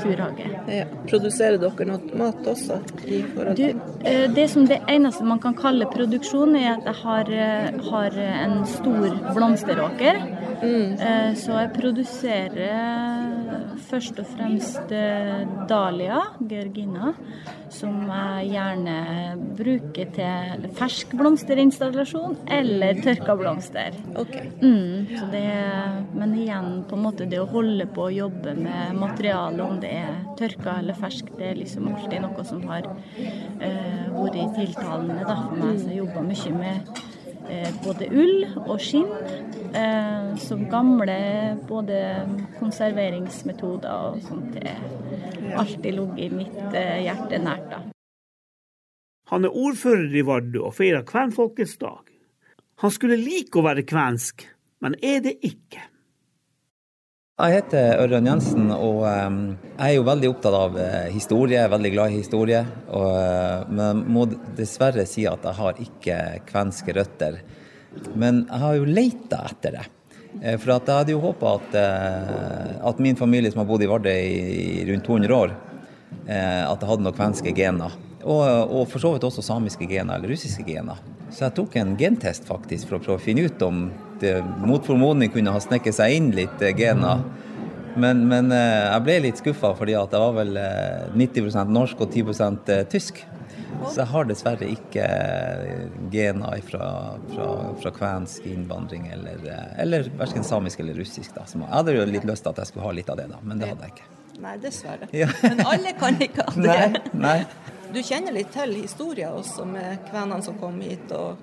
naturhage. 0.06 0.50
ja. 0.68 0.86
Produserer 1.10 1.58
dere 1.62 1.88
noe 1.90 2.20
mat 2.20 2.48
også? 2.48 2.80
I 3.06 3.22
Du, 3.56 3.64
eh, 4.04 4.32
det 4.32 4.50
som 4.50 4.66
det 4.66 4.82
eneste 4.88 5.24
man 5.24 5.40
kan 5.40 5.56
kalle 5.56 5.86
produksjon, 5.86 6.56
er 6.56 6.78
at 6.78 6.86
jeg 6.86 6.96
har, 7.04 7.30
eh, 7.30 7.90
har 7.90 8.20
en 8.20 8.66
stor 8.66 9.10
blomsteråker. 9.34 10.22
Mm. 10.64 11.36
Så 11.36 11.52
jeg 11.52 11.74
produserer 11.74 13.45
først 13.90 14.20
og 14.22 14.28
fremst 14.34 14.92
eh, 14.96 15.46
dahlia, 15.70 16.22
georgina, 16.50 17.14
som 17.74 18.06
jeg 18.08 18.52
gjerne 18.54 18.96
bruker 19.58 20.12
til 20.16 20.68
fersk 20.78 21.16
blomsterinstallasjon 21.20 22.38
eller 22.58 23.02
tørka 23.04 23.36
blomster. 23.40 23.98
Okay. 24.22 24.52
Mm, 24.62 25.08
så 25.16 25.30
det, 25.34 25.46
men 26.16 26.36
igjen, 26.40 26.70
på 26.90 26.98
en 26.98 27.06
måte 27.08 27.28
det 27.30 27.42
å 27.42 27.50
holde 27.52 27.88
på 27.92 28.08
å 28.08 28.14
jobbe 28.14 28.56
med 28.60 28.96
materialet, 29.00 29.64
om 29.66 29.82
det 29.84 29.92
er 29.98 30.14
tørka 30.40 30.80
eller 30.82 30.98
fersk, 31.00 31.34
det 31.40 31.52
er 31.52 31.60
liksom 31.60 31.90
alltid 31.92 32.24
noe 32.26 32.48
som 32.48 32.64
har 32.70 32.88
uh, 32.88 34.06
vært 34.16 34.56
tiltalende 34.58 35.22
da, 35.26 35.38
for 35.48 35.60
meg. 35.60 35.80
Så 35.82 35.92
jeg 35.92 36.02
jobber 36.04 36.26
mye 36.30 36.56
med 36.60 37.06
både 37.84 38.10
ull 38.12 38.46
og 38.66 38.80
skinn. 38.82 39.10
som 39.76 40.38
så 40.40 40.56
gamle 40.72 41.16
både 41.68 41.98
konserveringsmetoder 42.60 43.92
og 43.92 44.22
sånt 44.24 44.54
det 44.56 44.72
har 45.56 45.60
alltid 45.60 45.94
ligget 45.94 46.32
mitt 46.32 46.74
eh, 46.74 47.02
hjerte 47.06 47.40
nært. 47.40 47.70
da. 47.70 47.82
Han 49.32 49.46
er 49.46 49.58
ordfører 49.58 50.14
i 50.14 50.24
Vardø 50.26 50.62
og 50.68 50.76
feirer 50.78 51.06
kvenfolkets 51.08 51.78
dag. 51.82 52.04
Han 52.84 52.92
skulle 52.92 53.18
like 53.18 53.58
å 53.58 53.66
være 53.66 53.86
kvensk, 53.88 54.46
men 54.84 54.98
er 55.02 55.24
det 55.26 55.38
ikke. 55.48 55.82
Jeg 57.36 57.52
heter 57.52 57.98
Ørjan 58.00 58.30
Jensen, 58.30 58.70
og 58.72 59.02
eh, 59.10 59.34
jeg 59.76 59.90
er 59.90 59.96
jo 59.98 60.04
veldig 60.08 60.28
opptatt 60.32 60.56
av 60.56 60.78
eh, 60.80 61.10
historie. 61.12 61.58
jeg 61.58 61.68
er 61.68 61.74
Veldig 61.74 61.90
glad 61.92 62.14
i 62.14 62.22
historie. 62.22 62.62
Og, 62.96 63.10
eh, 63.12 63.74
men 63.76 64.06
må 64.08 64.24
dessverre 64.56 65.04
si 65.04 65.26
at 65.28 65.44
jeg 65.44 65.58
har 65.58 65.82
ikke 65.84 66.20
kvenske 66.48 66.96
røtter. 66.96 67.42
Men 68.16 68.46
jeg 68.46 68.62
har 68.62 68.78
jo 68.78 68.88
leita 68.88 69.42
etter 69.50 69.76
det. 69.76 69.84
Eh, 70.46 70.56
For 70.56 70.72
jeg 70.78 70.88
hadde 70.88 71.12
jo 71.12 71.20
håpa 71.26 71.58
at, 71.58 71.76
at 72.88 73.04
min 73.04 73.20
familie 73.20 73.52
som 73.52 73.66
har 73.66 73.68
bodd 73.68 73.84
i 73.84 73.92
Vardø 73.92 74.16
i 74.16 74.88
rundt 74.94 75.04
200 75.12 75.36
år, 75.36 75.52
at 76.32 76.80
jeg 76.80 76.88
hadde 76.94 77.04
noen 77.04 77.20
kvenske 77.20 77.52
gener. 77.60 78.00
Og, 78.24 78.48
og 78.48 78.88
for 78.88 79.04
så 79.04 79.12
vidt 79.12 79.28
også 79.28 79.44
samiske 79.44 79.92
gener 79.92 80.16
eller 80.16 80.32
russiske 80.32 80.64
gener. 80.72 81.04
Så 81.28 81.50
jeg 81.50 81.58
tok 81.60 81.76
en 81.84 81.98
gentest 82.00 82.48
faktisk 82.48 82.88
for 82.88 83.02
å 83.02 83.04
prøve 83.04 83.20
å 83.20 83.28
finne 83.28 83.50
ut 83.52 83.68
om 83.68 83.90
mot 84.64 84.86
formodning 84.86 85.32
kunne 85.34 85.52
ha 85.52 85.62
snekket 85.62 85.98
seg 85.98 86.16
inn 86.16 86.30
litt 86.36 86.62
eh, 86.64 86.76
gener 86.78 87.24
Men, 87.96 88.26
men 88.28 88.52
jeg 88.52 89.04
ble 89.06 89.14
litt 89.24 89.40
skuffa 89.40 89.70
fordi 89.80 89.94
at 89.96 90.12
jeg 90.12 90.20
var 90.20 90.34
vel 90.36 90.58
90% 91.16 91.70
norsk 91.72 92.02
og 92.04 92.12
10% 92.12 92.72
tysk. 92.92 93.22
Så 93.86 94.02
jeg 94.02 94.10
har 94.12 94.28
dessverre 94.28 94.68
ikke 94.68 95.06
gener 96.12 96.60
fra, 96.68 96.90
fra, 97.32 97.48
fra 97.80 97.94
kvensk 97.96 98.46
innvandring 98.52 99.08
eller, 99.14 99.48
eller 99.80 100.10
verken 100.20 100.44
samisk 100.44 100.84
eller 100.84 101.00
russisk. 101.00 101.32
Da. 101.36 101.46
Jeg 101.48 101.72
hadde 101.72 101.96
jo 101.96 102.06
litt 102.10 102.28
lyst 102.28 102.44
til 102.44 102.52
at 102.52 102.62
jeg 102.64 102.72
skulle 102.72 102.88
ha 102.88 102.94
litt 103.00 103.12
av 103.12 103.20
det, 103.22 103.30
da, 103.32 103.40
men 103.44 103.62
det 103.62 103.72
hadde 103.72 103.88
jeg 103.88 103.96
ikke. 103.96 104.12
Nei, 104.44 104.58
dessverre. 104.60 105.10
Ja. 105.16 105.30
Men 105.44 105.64
alle 105.64 105.96
kan 106.00 106.20
ikke 106.22 106.48
ha 106.48 106.56
det. 106.68 107.02
Nei, 107.14 107.24
nei. 107.28 107.38
Du 107.96 108.02
kjenner 108.04 108.36
litt 108.36 108.52
til 108.52 108.74
historien 108.82 109.38
også 109.40 109.68
med 109.70 110.02
kvenene 110.10 110.44
som 110.44 110.58
kom 110.60 110.82
hit. 110.84 111.12
og 111.16 111.40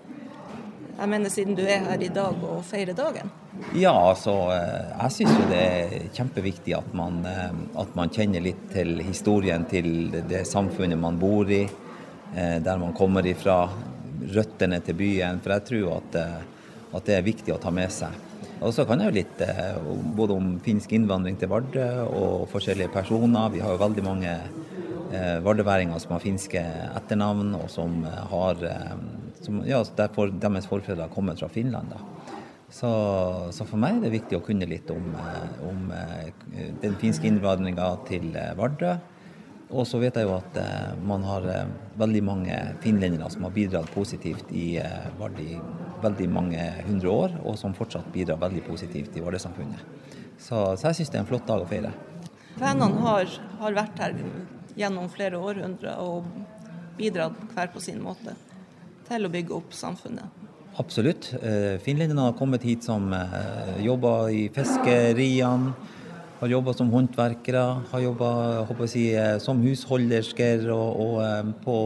jeg 1.03 1.11
mener 1.11 1.33
Siden 1.33 1.57
du 1.59 1.63
er 1.67 1.83
her 1.83 2.03
i 2.05 2.11
dag 2.15 2.43
og 2.47 2.61
feirer 2.67 2.95
dagen? 2.95 3.31
Ja, 3.75 3.93
altså 3.93 4.35
jeg 4.53 5.15
syns 5.17 5.35
jo 5.35 5.47
det 5.51 5.63
er 5.63 5.95
kjempeviktig 6.15 6.77
at 6.79 6.93
man, 6.97 7.21
at 7.27 7.97
man 7.99 8.13
kjenner 8.13 8.45
litt 8.45 8.69
til 8.73 9.01
historien 9.03 9.67
til 9.71 10.13
det 10.31 10.45
samfunnet 10.49 11.01
man 11.01 11.19
bor 11.21 11.51
i, 11.51 11.65
der 12.33 12.79
man 12.81 12.95
kommer 12.97 13.27
ifra, 13.27 13.65
røttene 14.33 14.79
til 14.87 14.97
byen. 14.99 15.41
For 15.43 15.57
jeg 15.57 15.67
tror 15.71 15.97
at, 15.97 16.21
at 16.95 17.09
det 17.09 17.17
er 17.19 17.27
viktig 17.27 17.55
å 17.55 17.61
ta 17.63 17.75
med 17.75 17.91
seg. 17.93 18.15
Og 18.63 18.71
så 18.75 18.87
kan 18.87 19.03
jeg 19.03 19.11
jo 19.11 19.19
litt 19.19 19.43
både 20.15 20.37
om 20.39 20.53
finsk 20.63 20.95
innvandring 20.95 21.35
til 21.41 21.51
Vardø 21.51 21.89
og 22.07 22.47
forskjellige 22.53 22.95
personer. 22.95 23.51
Vi 23.51 23.63
har 23.65 23.75
jo 23.75 23.83
veldig 23.83 24.07
mange 24.07 24.37
vardeværinger 25.43 25.99
som 26.01 26.15
har 26.15 26.23
finske 26.23 26.63
etternavn, 26.95 27.57
og 27.59 27.67
som 27.75 28.01
har 28.07 28.63
som, 29.45 29.63
ja, 29.67 29.83
derfor 29.97 30.33
deres 30.33 30.69
forfedre 30.71 31.09
kommer 31.13 31.39
fra 31.39 31.49
Finland. 31.53 31.93
Da. 31.93 32.33
Så, 32.73 32.91
så, 33.53 33.67
for 33.69 33.77
meg 33.81 33.99
er 33.99 34.07
det 34.07 34.15
viktig 34.15 34.39
å 34.39 34.45
kunne 34.45 34.69
litt 34.69 34.91
om, 34.91 35.11
om 35.69 35.91
den 36.81 36.95
finske 37.01 37.29
innvandringa 37.29 37.89
til 38.09 38.31
Vardø. 38.57 38.95
Og 39.73 39.85
så 39.89 40.01
vet 40.01 40.17
jeg 40.17 40.29
jo 40.29 40.35
at 40.37 40.57
man 41.05 41.25
har 41.25 41.47
veldig 42.01 42.23
mange 42.25 42.57
finlendere 42.85 43.29
som 43.33 43.47
har 43.47 43.55
bidratt 43.55 43.93
positivt 43.93 44.51
i 44.53 44.77
i 44.77 45.51
veldig 46.03 46.29
mange 46.33 46.65
hundre 46.87 47.13
år, 47.13 47.37
og 47.45 47.57
som 47.61 47.77
fortsatt 47.77 48.09
bidrar 48.13 48.41
veldig 48.41 48.65
positivt 48.67 49.17
i 49.17 49.25
Vardø-samfunnet. 49.25 49.85
Så, 50.39 50.57
så, 50.77 50.89
jeg 50.89 51.01
syns 51.01 51.13
det 51.13 51.21
er 51.21 51.25
en 51.25 51.29
flott 51.29 51.47
dag 51.49 51.63
å 51.63 51.69
feire. 51.69 51.93
Kvenene 52.57 53.05
har, 53.05 53.37
har 53.61 53.77
vært 53.77 54.01
her 54.03 54.17
gjennom 54.77 55.13
flere 55.13 55.41
århundrer 55.41 56.01
og 56.03 56.27
bidratt 56.99 57.39
hver 57.55 57.71
på 57.73 57.81
sin 57.81 58.01
måte 58.03 58.35
til 59.09 59.27
å 59.27 59.33
bygge 59.33 59.57
opp 59.57 59.75
samfunnet. 59.77 60.41
Absolutt. 60.81 61.29
Finlenderne 61.85 62.31
har 62.31 62.37
kommet 62.39 62.65
hit 62.65 62.87
som 62.87 63.11
jobber 63.85 64.31
i 64.33 64.47
fiskeriene, 64.55 65.75
har 66.41 66.51
jobba 66.51 66.73
som 66.75 66.89
håndverkere, 66.91 67.65
har 67.91 68.01
jobba 68.03 68.31
si, 68.91 69.11
som 69.45 69.61
husholdersker 69.63 70.65
og, 70.73 71.03
og 71.05 71.53
på 71.63 71.77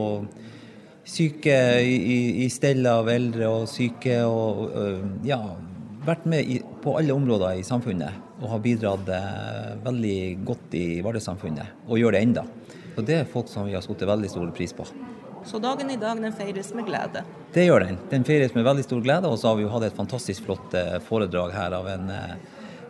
syke 1.06 1.56
i, 1.82 2.46
i 2.46 2.48
stell 2.50 2.86
av 2.88 3.10
eldre 3.10 3.50
og 3.50 3.66
syke. 3.68 4.22
og 4.24 5.26
ja, 5.26 5.40
vært 6.06 6.24
med 6.30 6.46
i, 6.46 6.60
på 6.82 6.94
alle 6.98 7.14
områder 7.14 7.60
i 7.60 7.66
samfunnet 7.66 8.22
og 8.36 8.50
har 8.52 8.62
bidratt 8.64 9.08
veldig 9.84 10.18
godt 10.46 10.74
i 10.76 10.86
Vardø-samfunnet, 11.04 11.86
og 11.88 12.00
gjør 12.00 12.16
det 12.16 12.24
enda. 12.26 12.44
Så 12.96 13.04
Det 13.04 13.14
er 13.20 13.28
folk 13.28 13.48
som 13.48 13.66
vi 13.68 13.74
har 13.76 13.84
satt 13.84 14.02
veldig 14.08 14.28
stor 14.30 14.50
pris 14.56 14.72
på. 14.76 14.84
Så 15.46 15.58
dagen 15.62 15.90
i 15.90 15.96
dag 15.96 16.18
den 16.20 16.32
feires 16.34 16.72
med 16.74 16.88
glede? 16.88 17.22
Det 17.54 17.64
gjør 17.64 17.86
den. 17.86 17.98
Den 18.10 18.24
feires 18.26 18.54
med 18.54 18.64
veldig 18.66 18.84
stor 18.84 19.00
glede. 19.00 19.30
Og 19.30 19.38
så 19.38 19.52
har 19.52 19.58
vi 19.60 19.66
jo 19.66 19.70
hatt 19.70 19.86
et 19.86 19.96
fantastisk 19.96 20.44
flott 20.48 20.74
foredrag 21.06 21.54
her 21.54 21.76
av 21.76 21.86
en 21.92 22.10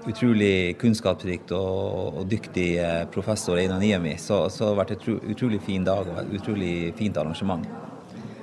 utrolig 0.06 0.78
kunnskapsrikt 0.80 1.52
og, 1.52 2.20
og 2.20 2.30
dyktig 2.30 2.70
professor 3.12 3.60
Einar 3.60 3.82
Niemi. 3.82 4.14
Så, 4.22 4.46
så 4.48 4.64
det 4.64 4.70
har 4.70 4.80
vært 4.80 4.94
en 4.96 5.20
utrolig 5.34 5.60
fin 5.66 5.84
dag 5.84 6.08
og 6.08 6.22
et 6.22 6.32
utrolig 6.38 6.72
fint 6.96 7.20
arrangement. 7.20 7.66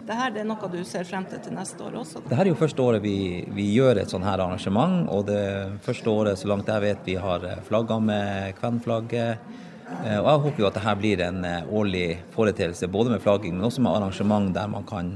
Dette 0.04 0.26
er 0.28 0.46
noe 0.46 0.68
du 0.68 0.82
ser 0.84 1.08
frem 1.08 1.24
til 1.32 1.40
til 1.42 1.56
neste 1.56 1.80
år 1.82 1.94
også? 2.02 2.22
Dette 2.28 2.42
er 2.44 2.50
jo 2.52 2.60
første 2.60 2.84
året 2.84 3.04
vi, 3.06 3.18
vi 3.56 3.70
gjør 3.72 4.02
et 4.02 4.12
sånt 4.12 4.28
her 4.28 4.42
arrangement. 4.44 5.08
Og 5.10 5.26
det 5.30 5.44
første 5.86 6.12
året, 6.12 6.40
så 6.40 6.52
langt 6.52 6.70
jeg 6.70 6.84
vet, 6.84 7.06
vi 7.08 7.16
har 7.16 7.46
flagga 7.66 8.00
med 8.04 8.58
kvenflagget. 8.60 9.54
Og 10.02 10.28
jeg 10.28 10.42
håper 10.46 10.64
jo 10.64 10.68
at 10.68 10.78
dette 10.80 10.96
blir 11.00 11.22
en 11.24 11.46
årlig 11.70 12.08
foreteelse, 12.34 12.90
både 12.92 13.14
med 13.14 13.24
flagging, 13.24 13.56
men 13.58 13.68
også 13.70 13.84
med 13.86 13.94
arrangement 13.94 14.52
der 14.56 14.68
man 14.72 14.86
kan 14.90 15.14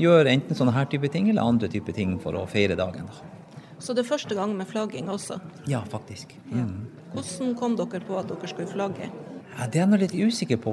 gjøre 0.00 0.32
enten 0.32 0.56
sånne 0.58 0.74
her 0.74 0.88
type 0.90 1.10
ting 1.12 1.28
eller 1.30 1.46
andre 1.46 1.68
type 1.70 1.92
ting 1.94 2.16
for 2.22 2.36
å 2.38 2.46
feire 2.50 2.76
dagen. 2.78 3.10
Så 3.78 3.94
det 3.94 4.04
er 4.04 4.08
første 4.14 4.36
gang 4.38 4.54
med 4.56 4.68
flagging 4.70 5.10
også? 5.12 5.38
Ja, 5.70 5.82
faktisk. 5.90 6.32
Mm. 6.50 6.86
Hvordan 7.12 7.54
kom 7.58 7.76
dere 7.78 8.00
på 8.02 8.16
at 8.18 8.30
dere 8.30 8.50
skulle 8.50 8.70
flagge? 8.70 9.10
Ja, 9.54 9.68
det 9.70 9.82
er 9.82 9.86
jeg 9.86 10.02
litt 10.06 10.16
usikker 10.30 10.58
på. 10.62 10.72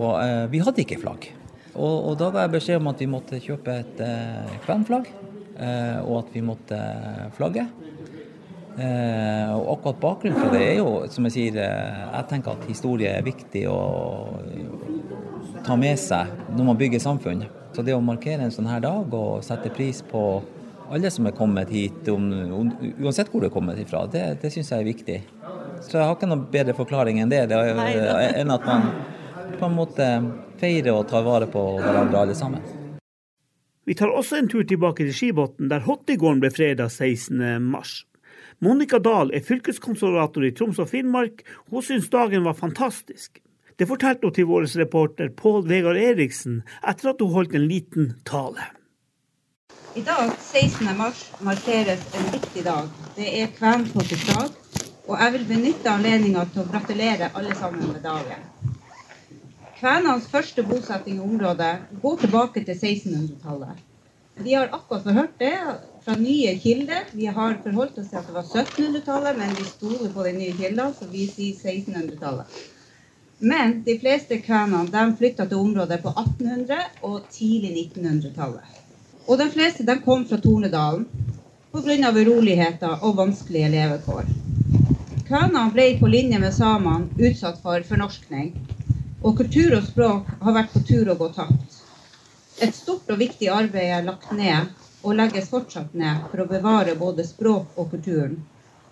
Vi 0.54 0.62
hadde 0.64 0.84
ikke 0.86 1.02
flagg. 1.02 1.28
Og, 1.72 2.12
og 2.12 2.16
da 2.20 2.32
ga 2.34 2.46
jeg 2.46 2.56
beskjed 2.56 2.82
om 2.82 2.90
at 2.92 3.02
vi 3.02 3.10
måtte 3.10 3.40
kjøpe 3.40 3.76
et 3.84 4.02
eh, 4.04 4.56
kvenflagg, 4.66 5.08
eh, 5.56 6.00
og 6.04 6.18
at 6.24 6.34
vi 6.34 6.44
måtte 6.44 6.80
flagge. 7.38 7.68
Eh, 8.80 9.52
og 9.52 9.74
akkurat 9.74 10.00
bakgrunnen 10.00 10.40
for 10.40 10.56
det 10.56 10.62
er 10.64 10.78
jo, 10.80 10.92
som 11.12 11.28
jeg 11.28 11.36
sier, 11.36 11.58
jeg 11.60 12.28
tenker 12.30 12.56
at 12.56 12.70
historie 12.70 13.12
er 13.12 13.26
viktig 13.26 13.66
å 13.68 13.80
ta 15.66 15.76
med 15.76 16.00
seg 16.00 16.32
når 16.56 16.70
man 16.70 16.80
bygger 16.80 17.04
samfunn. 17.04 17.44
Så 17.76 17.84
det 17.88 17.96
å 17.96 18.04
markere 18.04 18.46
en 18.46 18.54
sånn 18.54 18.70
her 18.72 18.84
dag 18.84 19.14
og 19.16 19.44
sette 19.46 19.72
pris 19.76 20.02
på 20.08 20.24
alle 20.92 21.12
som 21.12 21.28
er 21.28 21.36
kommet 21.36 21.72
hit, 21.72 22.04
om, 22.12 22.26
om, 22.52 22.72
uansett 23.00 23.32
hvor 23.32 23.44
du 23.44 23.48
er 23.48 23.54
kommet 23.54 23.80
ifra, 23.80 24.04
det, 24.12 24.26
det 24.42 24.52
syns 24.52 24.74
jeg 24.74 24.84
er 24.84 24.90
viktig. 24.90 25.20
Så 25.82 25.98
jeg 25.98 26.04
har 26.04 26.18
ikke 26.18 26.30
noen 26.30 26.46
bedre 26.52 26.76
forklaring 26.78 27.22
enn 27.24 27.32
det, 27.32 27.46
det 27.52 27.58
er, 27.58 28.36
enn 28.42 28.52
at 28.54 28.68
man 28.68 28.90
på 29.56 29.68
en 29.68 29.78
måte 29.78 30.08
feirer 30.62 30.94
og 30.94 31.08
tar 31.10 31.24
vare 31.26 31.48
på 31.52 31.64
hverandre 31.80 32.26
alle 32.26 32.36
sammen. 32.38 32.64
Vi 33.88 33.96
tar 33.98 34.12
også 34.14 34.38
en 34.38 34.50
tur 34.52 34.64
tilbake 34.68 35.08
til 35.08 35.16
Skibotn, 35.16 35.72
der 35.72 35.84
Hottigården 35.88 36.44
ble 36.44 36.52
freda 36.54 36.86
16.3. 36.92 38.11
Monica 38.62 39.00
Dahl 39.02 39.32
er 39.34 39.42
fylkeskonservator 39.42 40.44
i 40.46 40.52
Troms 40.54 40.78
og 40.78 40.92
Finnmark. 40.92 41.40
Hun 41.74 41.82
syns 41.82 42.12
dagen 42.14 42.44
var 42.46 42.54
fantastisk. 42.54 43.40
Det 43.74 43.88
fortalte 43.90 44.28
hun 44.30 44.36
til 44.36 44.46
vår 44.46 44.68
reporter 44.78 45.32
Pål 45.34 45.64
Vegard 45.66 45.98
Eriksen 45.98 46.60
etter 46.86 47.10
at 47.10 47.24
hun 47.24 47.34
holdt 47.34 47.56
en 47.58 47.66
liten 47.66 48.12
tale. 48.30 48.68
I 49.98 50.04
dag, 50.06 50.30
16. 50.38 50.92
mars, 50.98 51.24
markeres 51.42 52.04
en 52.20 52.30
viktig 52.36 52.62
dag. 52.68 52.92
Det 53.16 53.32
er 53.42 53.50
kvenfolkets 53.58 54.28
dag. 54.30 54.54
Og 55.10 55.18
jeg 55.18 55.34
vil 55.34 55.48
benytte 55.50 55.90
anledninga 55.90 56.46
til 56.54 56.62
å 56.62 56.70
gratulere 56.70 57.32
alle 57.34 57.56
sammen 57.58 57.90
med 57.90 58.06
dagen. 58.06 58.46
Kvenenes 59.80 60.30
første 60.30 60.62
bosetting 60.70 61.18
i 61.18 61.26
området 61.26 61.74
går 62.04 62.22
tilbake 62.28 62.62
til 62.62 62.78
1600-tallet. 62.78 63.82
Vi 64.38 64.54
har 64.54 64.70
akkurat 64.70 65.10
hørt 65.18 65.34
det 65.42 65.56
fra 66.06 66.16
nye 66.16 66.60
kilder. 66.60 67.08
Vi 67.12 67.26
har 67.26 67.58
forholdt 67.64 67.98
oss 68.02 68.10
til 68.10 68.20
at 68.20 68.28
det 68.28 68.36
var 68.36 68.48
1700-tallet, 68.48 69.38
men 69.38 69.56
vi 69.58 69.66
stoler 69.70 70.14
på 70.14 70.26
de 70.28 70.36
nye 70.38 70.54
kildene, 70.58 70.94
så 70.98 71.10
vi 71.12 71.28
sier 71.30 71.58
1600-tallet. 71.58 72.62
Men 73.42 73.80
de 73.86 73.98
fleste 74.00 74.38
kvenene 74.46 75.06
flytta 75.18 75.48
til 75.50 75.58
området 75.58 76.02
på 76.04 76.14
1800- 76.14 77.02
og 77.10 77.24
tidlig 77.34 77.74
1900-tallet. 77.96 78.82
Og 79.28 79.38
de 79.40 79.48
fleste 79.54 79.86
de 79.86 79.96
kom 80.06 80.26
fra 80.30 80.38
Tornedalen 80.42 81.08
pga. 81.72 82.12
uroligheter 82.12 83.02
og 83.02 83.16
vanskelige 83.18 83.70
levekår. 83.70 84.26
Kvenene 85.28 85.72
ble 85.72 85.86
på 86.00 86.08
linje 86.12 86.40
med 86.40 86.54
samene 86.54 87.08
utsatt 87.18 87.62
for 87.64 87.82
fornorskning, 87.88 88.52
og 89.24 89.38
kultur 89.38 89.78
og 89.78 89.86
språk 89.88 90.30
har 90.42 90.58
vært 90.58 90.74
på 90.74 90.82
tur 90.90 91.10
å 91.14 91.16
gå 91.16 91.30
tapt. 91.34 91.78
Et 92.62 92.76
stort 92.76 93.10
og 93.10 93.22
viktig 93.22 93.48
arbeid 93.50 93.94
er 93.96 94.06
lagt 94.06 94.34
ned, 94.36 94.68
og 95.02 95.16
legges 95.18 95.50
fortsatt 95.50 95.94
ned, 95.98 96.28
for 96.32 96.44
å 96.44 96.50
bevare 96.50 96.96
både 97.00 97.26
språk 97.26 97.78
og 97.78 97.92
kulturen. 97.94 98.38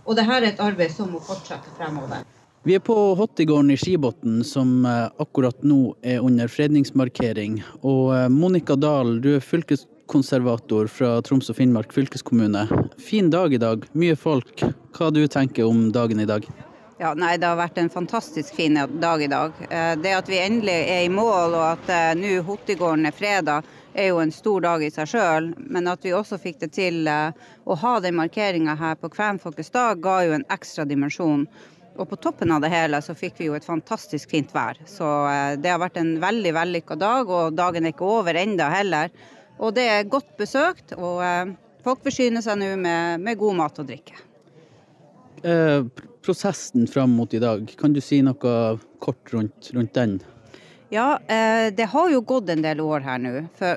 Og 0.06 0.18
dette 0.18 0.36
er 0.40 0.48
et 0.50 0.62
arbeid 0.64 0.92
som 0.94 1.12
må 1.14 1.22
fortsette 1.22 1.70
fremover. 1.78 2.26
Vi 2.68 2.76
er 2.76 2.82
på 2.84 2.96
Hottigården 3.16 3.72
i 3.72 3.78
Skibotn, 3.80 4.42
som 4.44 4.84
akkurat 4.86 5.62
nå 5.64 5.94
er 6.04 6.20
under 6.26 6.50
fredningsmarkering. 6.52 7.62
Og 7.88 8.12
Monica 8.34 8.76
Dahl, 8.76 9.22
du 9.24 9.30
er 9.38 9.46
fylkeskonservator 9.46 10.90
fra 10.92 11.14
Troms 11.24 11.48
og 11.54 11.56
Finnmark 11.56 11.94
fylkeskommune. 11.96 12.66
Fin 13.00 13.30
dag 13.32 13.56
i 13.56 13.62
dag, 13.62 13.86
mye 13.94 14.18
folk. 14.20 14.66
Hva 14.98 15.08
du 15.16 15.22
tenker 15.32 15.70
om 15.70 15.88
dagen 15.96 16.20
i 16.20 16.28
dag? 16.28 16.50
Ja, 17.00 17.14
nei, 17.16 17.38
Det 17.38 17.48
har 17.48 17.56
vært 17.56 17.78
en 17.80 17.94
fantastisk 17.94 18.58
fin 18.58 18.76
dag 18.76 19.22
i 19.24 19.32
dag. 19.32 19.56
Det 20.04 20.12
at 20.18 20.28
vi 20.28 20.42
endelig 20.44 20.80
er 20.84 21.06
i 21.06 21.14
mål 21.14 21.56
og 21.56 21.68
at 21.78 22.18
nå 22.20 22.42
Hottigården 22.44 23.08
er 23.08 23.16
freda, 23.16 23.62
er 23.94 24.12
jo 24.12 24.20
en 24.22 24.32
stor 24.34 24.62
dag 24.66 24.84
i 24.84 24.92
seg 24.94 25.10
sjøl. 25.14 25.52
Men 25.58 25.90
at 25.92 26.06
vi 26.06 26.14
også 26.16 26.40
fikk 26.42 26.62
det 26.64 26.72
til 26.78 27.10
å 27.10 27.78
ha 27.84 27.96
den 28.04 28.18
markeringa 28.20 28.78
her 28.80 29.00
på 29.00 29.12
Kvenfolkets 29.14 29.74
dag, 29.76 30.02
ga 30.04 30.22
jo 30.28 30.38
en 30.38 30.48
ekstra 30.54 30.86
dimensjon. 30.90 31.48
Og 32.00 32.08
på 32.08 32.20
toppen 32.24 32.54
av 32.56 32.62
det 32.64 32.72
hele 32.72 33.02
så 33.04 33.16
fikk 33.18 33.42
vi 33.42 33.50
jo 33.50 33.58
et 33.58 33.68
fantastisk 33.68 34.32
fint 34.32 34.54
vær. 34.56 34.80
Så 34.88 35.08
det 35.60 35.74
har 35.74 35.82
vært 35.82 36.00
en 36.00 36.16
veldig 36.22 36.54
vellykka 36.56 36.96
dag, 37.00 37.28
og 37.28 37.58
dagen 37.58 37.88
er 37.88 37.96
ikke 37.96 38.08
over 38.08 38.40
enda 38.40 38.70
heller. 38.72 39.12
Og 39.60 39.76
det 39.76 39.90
er 39.92 40.08
godt 40.08 40.32
besøkt, 40.40 40.96
og 40.96 41.20
folk 41.84 42.06
forsyner 42.06 42.46
seg 42.46 42.62
nå 42.62 42.72
med, 42.80 43.26
med 43.26 43.42
god 43.42 43.60
mat 43.60 43.82
og 43.84 43.90
drikke. 43.92 44.16
Eh, 45.44 45.84
prosessen 46.24 46.88
fram 46.88 47.12
mot 47.16 47.34
i 47.34 47.40
dag, 47.40 47.68
kan 47.80 47.94
du 47.96 48.02
si 48.04 48.22
noe 48.24 48.78
kort 49.04 49.34
rundt, 49.34 49.72
rundt 49.76 49.96
den? 49.96 50.20
Ja, 50.92 51.20
eh, 51.28 51.74
det 51.74 51.84
har 51.84 52.10
jo 52.10 52.22
gått 52.22 52.50
en 52.50 52.62
del 52.62 52.80
år 52.82 53.04
her 53.06 53.20
nå. 53.22 53.34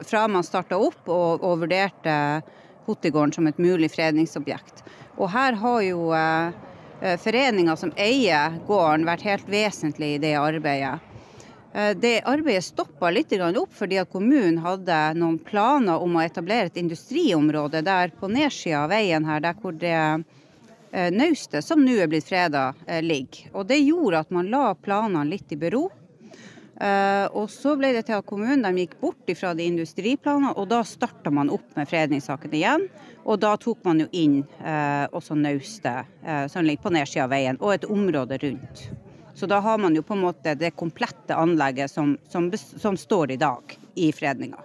Fra 0.09 0.25
man 0.29 0.45
starta 0.45 0.79
opp 0.81 1.09
og, 1.13 1.45
vurderte 1.61 2.43
Hottigården 2.87 3.35
som 3.37 3.47
et 3.47 3.59
mulig 3.61 3.93
fredningsobjekt. 3.93 4.81
Og 5.21 5.29
her 5.31 5.53
har 5.61 5.83
jo 5.85 6.09
eh, 6.17 6.55
eh 7.03 7.19
foreninga 7.21 7.77
som 7.77 7.93
eier 8.01 8.57
gården 8.67 9.05
vært 9.07 9.27
helt 9.29 9.49
vesentlig 9.49 10.15
i 10.15 10.23
det 10.23 10.35
arbeidet. 10.41 11.01
Det 11.73 12.21
arbeidet 12.29 12.65
stoppa 12.65 13.09
litt 13.11 13.33
opp 13.33 13.73
fordi 13.73 13.97
at 13.97 14.11
kommunen 14.13 14.59
hadde 14.61 15.15
noen 15.17 15.39
planer 15.39 16.03
om 16.05 16.17
å 16.17 16.21
etablere 16.21 16.69
et 16.69 16.77
industriområde 16.77 17.81
der 17.81 18.13
på 18.21 18.29
nedsida 18.29 18.83
av 18.83 18.91
veien 18.91 19.25
her, 19.25 19.41
der 19.41 19.55
hvor 19.55 19.73
det 19.73 20.25
naustet 21.17 21.65
som 21.65 21.81
nå 21.81 21.97
er 21.97 22.09
blitt 22.09 22.29
freda, 22.29 22.75
ligger. 23.01 23.49
Og 23.55 23.67
Det 23.67 23.79
gjorde 23.79 24.21
at 24.21 24.31
man 24.31 24.51
la 24.51 24.75
planene 24.75 25.25
litt 25.31 25.53
i 25.53 25.57
bero. 25.57 25.89
Og 26.83 27.47
Så 27.53 27.77
ble 27.79 27.93
det 27.95 28.09
til 28.09 28.17
at 28.17 28.27
kommunen 28.27 28.65
de 28.67 28.83
gikk 28.83 28.97
bort 28.99 29.31
fra 29.39 29.53
de 29.55 29.69
industriplanene, 29.71 30.51
og 30.59 30.67
da 30.73 30.81
starta 30.83 31.31
man 31.31 31.53
opp 31.55 31.77
med 31.79 31.87
fredningssaken 31.87 32.57
igjen. 32.59 32.89
Og 33.23 33.39
da 33.39 33.53
tok 33.61 33.85
man 33.87 34.03
jo 34.03 34.09
inn 34.11 34.41
også 35.15 35.37
naustet 35.39 36.11
som 36.51 36.67
ligger 36.67 36.83
på 36.83 36.95
nedsida 36.97 37.29
av 37.29 37.31
veien, 37.37 37.61
og 37.63 37.77
et 37.77 37.87
område 37.87 38.41
rundt. 38.43 38.83
Så 39.35 39.47
da 39.47 39.61
har 39.63 39.79
man 39.79 39.95
jo 39.95 40.03
på 40.03 40.15
en 40.15 40.25
måte 40.27 40.57
det 40.59 40.75
komplette 40.77 41.39
anlegget 41.39 41.91
som, 41.91 42.17
som, 42.29 42.51
som 42.57 42.97
står 42.99 43.31
i 43.31 43.39
dag 43.41 43.79
i 43.95 44.11
fredninga. 44.13 44.61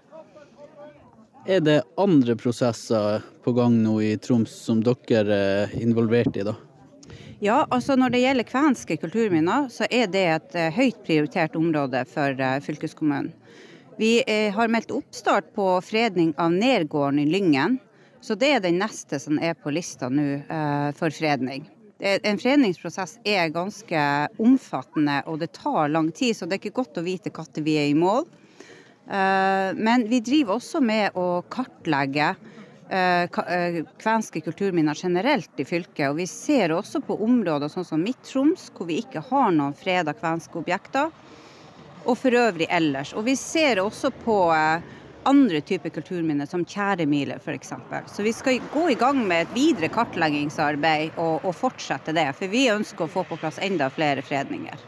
Er 1.47 1.61
det 1.63 1.81
andre 1.95 2.35
prosesser 2.35 3.23
på 3.43 3.53
gang 3.55 3.77
nå 3.79 4.01
i 4.03 4.17
Troms 4.19 4.51
som 4.67 4.81
dere 4.83 5.37
er 5.37 5.75
involvert 5.79 6.35
i, 6.35 6.43
da? 6.43 6.57
Ja, 7.39 7.67
altså 7.69 7.93
når 7.93 8.15
det 8.15 8.23
gjelder 8.23 8.47
kvenske 8.49 8.95
kulturminner, 8.97 9.67
så 9.69 9.85
er 9.93 10.07
det 10.09 10.23
et 10.31 10.55
uh, 10.57 10.71
høyt 10.73 10.97
prioritert 11.05 11.57
område 11.59 12.01
for 12.09 12.33
uh, 12.41 12.57
fylkeskommunen. 12.65 13.29
Vi 14.01 14.23
uh, 14.25 14.49
har 14.55 14.71
meldt 14.73 14.93
oppstart 14.95 15.51
på 15.53 15.67
fredning 15.85 16.31
av 16.41 16.55
Nergården 16.55 17.21
i 17.21 17.27
Lyngen. 17.29 17.77
Så 18.25 18.33
det 18.33 18.49
er 18.55 18.63
den 18.63 18.79
neste 18.81 19.19
som 19.21 19.37
er 19.37 19.53
på 19.53 19.69
lista 19.69 20.09
nå 20.09 20.39
for 20.97 21.13
fredning. 21.13 21.67
En 22.01 22.39
fredningsprosess 22.41 23.19
er 23.23 23.53
ganske 23.53 24.01
omfattende, 24.41 25.19
og 25.29 25.37
det 25.39 25.51
tar 25.55 25.93
lang 25.93 26.09
tid, 26.11 26.33
så 26.35 26.49
det 26.49 26.57
er 26.57 26.63
ikke 26.65 26.79
godt 26.81 26.97
å 26.97 27.05
vite 27.05 27.29
når 27.29 27.63
vi 27.63 27.77
er 27.77 27.91
i 27.91 27.95
mål. 27.97 28.25
Eh, 29.07 29.69
men 29.75 30.03
vi 30.09 30.19
driver 30.19 30.57
også 30.57 30.81
med 30.83 31.15
å 31.15 31.41
kartlegge 31.47 32.33
eh, 32.33 32.35
eh, 32.35 32.56
kvenske 33.99 34.41
kulturminner 34.41 34.95
generelt 34.95 35.59
i 35.59 35.65
fylket. 35.65 36.09
Og 36.09 36.19
vi 36.21 36.27
ser 36.27 36.71
også 36.71 37.01
på 37.03 37.17
områder 37.23 37.71
sånn 37.71 37.85
som 37.87 38.03
Midt-Troms, 38.03 38.69
hvor 38.75 38.87
vi 38.87 39.01
ikke 39.01 39.23
har 39.29 39.51
noen 39.51 39.75
freda 39.75 40.13
kvenske 40.15 40.61
objekter. 40.61 41.11
Og 42.07 42.15
for 42.15 42.31
øvrig 42.31 42.69
ellers. 42.71 43.11
Og 43.13 43.25
vi 43.27 43.35
ser 43.35 43.81
også 43.83 44.13
på 44.23 44.37
andre 45.27 45.61
typer 45.61 45.89
kulturminner, 45.89 46.45
som 46.45 46.65
tjæremiler 46.65 47.35
f.eks. 47.43 47.73
Så 48.15 48.23
vi 48.23 48.33
skal 48.33 48.61
gå 48.73 48.89
i 48.89 48.95
gang 48.95 49.19
med 49.27 49.41
et 49.41 49.55
videre 49.55 49.89
kartleggingsarbeid 49.91 51.17
og, 51.19 51.43
og, 51.43 51.55
fortsette 51.55 52.15
det. 52.15 52.29
For 52.37 52.51
vi 52.51 52.69
ønsker 52.71 53.05
å 53.05 53.11
få 53.11 53.25
på 53.27 53.39
plass 53.41 53.59
enda 53.59 53.89
flere 53.91 54.23
fredninger. 54.23 54.85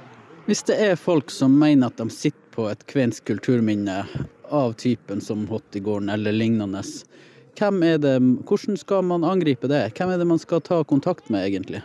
Hvis 0.48 0.64
det 0.70 0.80
er 0.82 0.96
folk 0.98 1.32
som 1.32 1.58
mener 1.60 1.92
at 1.92 2.00
de 2.00 2.08
sitter 2.14 2.54
på 2.56 2.70
et 2.72 2.86
kvensk 2.90 3.28
kulturminne 3.28 4.00
av 4.50 4.74
typen 4.80 5.20
som 5.22 5.44
Hottigården 5.52 6.10
eller 6.10 6.34
lignende, 6.34 6.82
det, 7.60 8.18
hvordan 8.48 8.78
skal 8.78 9.04
man 9.04 9.24
angripe 9.24 9.68
det? 9.68 9.92
Hvem 9.98 10.10
er 10.10 10.18
det 10.18 10.28
man 10.28 10.40
skal 10.40 10.62
ta 10.62 10.84
kontakt 10.84 11.30
med 11.30 11.46
egentlig? 11.46 11.82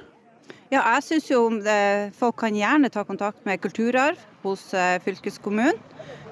Ja, 0.72 0.80
jeg 0.96 1.02
synes 1.02 1.30
jo 1.30 1.40
det, 1.62 2.14
Folk 2.16 2.38
kan 2.40 2.54
gjerne 2.56 2.90
ta 2.90 3.04
kontakt 3.04 3.44
med 3.44 3.60
kulturarv 3.60 4.18
hos 4.42 4.72
eh, 4.74 5.00
fylkeskommunen. 5.04 5.76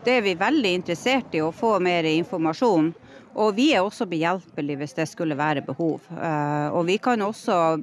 Det 0.05 0.17
er 0.19 0.25
vi 0.25 0.35
veldig 0.35 0.73
interessert 0.81 1.35
i 1.35 1.43
å 1.45 1.53
få 1.55 1.77
mer 1.79 2.05
informasjon. 2.09 2.93
Og 3.39 3.55
vi 3.57 3.71
er 3.73 3.85
også 3.85 4.09
behjelpelige 4.09 4.81
hvis 4.81 4.97
det 4.97 5.07
skulle 5.09 5.39
være 5.39 5.63
behov. 5.63 6.01
Eh, 6.11 6.69
og 6.73 6.89
vi 6.89 6.99
kan 6.99 7.23
også 7.23 7.79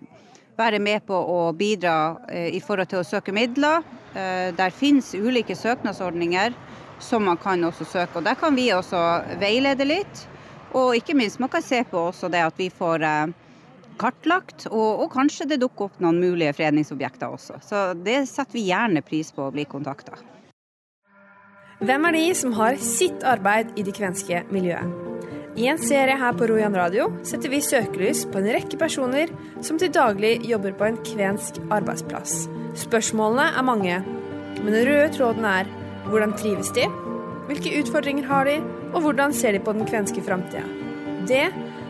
være 0.59 0.81
med 0.83 1.05
på 1.07 1.15
å 1.15 1.53
bidra 1.55 2.17
eh, 2.27 2.49
i 2.57 2.59
forhold 2.59 2.91
til 2.91 3.03
å 3.03 3.07
søke 3.07 3.35
midler. 3.35 3.85
Der 4.09 4.73
finnes 4.73 5.11
ulike 5.13 5.53
søknadsordninger 5.53 6.55
som 6.99 7.27
man 7.29 7.37
kan 7.37 7.61
også 7.63 7.85
søke. 7.85 8.17
Og 8.17 8.25
der 8.25 8.35
kan 8.35 8.55
vi 8.57 8.71
også 8.73 8.97
veilede 9.39 9.85
litt. 9.85 10.23
Og 10.77 10.95
ikke 10.97 11.15
minst 11.17 11.39
man 11.41 11.49
kan 11.49 11.65
se 11.65 11.81
på 11.89 12.09
også 12.11 12.29
det 12.29 12.43
at 12.45 12.59
vi 12.59 12.69
får 12.69 13.05
kartlagt, 13.99 14.67
og, 14.71 15.03
og 15.03 15.11
kanskje 15.13 15.49
det 15.49 15.59
dukker 15.63 15.89
opp 15.89 16.01
noen 16.03 16.21
mulige 16.21 16.53
fredningsobjekter 16.55 17.35
også. 17.35 17.59
Så 17.65 17.83
det 17.97 18.21
setter 18.29 18.55
vi 18.55 18.69
gjerne 18.69 19.03
pris 19.05 19.33
på 19.35 19.47
å 19.47 19.53
bli 19.53 19.67
kontakta. 19.69 20.15
Hvem 21.79 22.09
er 22.09 22.15
de 22.17 22.25
som 22.35 22.55
har 22.57 22.79
sitt 22.83 23.23
arbeid 23.23 23.71
i 23.79 23.85
det 23.87 23.95
kvenske 23.95 24.43
miljøet? 24.51 25.07
I 25.59 25.65
en 25.67 25.79
serie 25.81 26.15
her 26.15 26.35
på 26.37 26.45
Rojan 26.47 26.75
radio 26.77 27.07
setter 27.27 27.51
vi 27.51 27.59
søkelys 27.63 28.21
på 28.31 28.39
en 28.39 28.49
rekke 28.53 28.77
personer 28.79 29.31
som 29.65 29.79
til 29.81 29.91
daglig 29.91 30.37
jobber 30.47 30.75
på 30.77 30.85
en 30.87 30.99
kvensk 31.03 31.57
arbeidsplass. 31.73 32.45
Spørsmålene 32.79 33.49
er 33.57 33.65
mange, 33.67 33.97
men 34.59 34.75
den 34.75 34.85
røde 34.87 35.09
tråden 35.15 35.47
er 35.49 35.71
hvordan 36.05 36.35
trives 36.39 36.71
de, 36.77 36.85
hvilke 37.49 37.73
utfordringer 37.81 38.27
har 38.29 38.47
de, 38.47 38.59
og 38.93 39.01
hvordan 39.03 39.33
ser 39.35 39.55
de 39.55 39.61
på 39.63 39.73
den 39.75 39.87
kvenske 39.89 40.23
framtida? 40.25 40.65
Det 41.29 41.47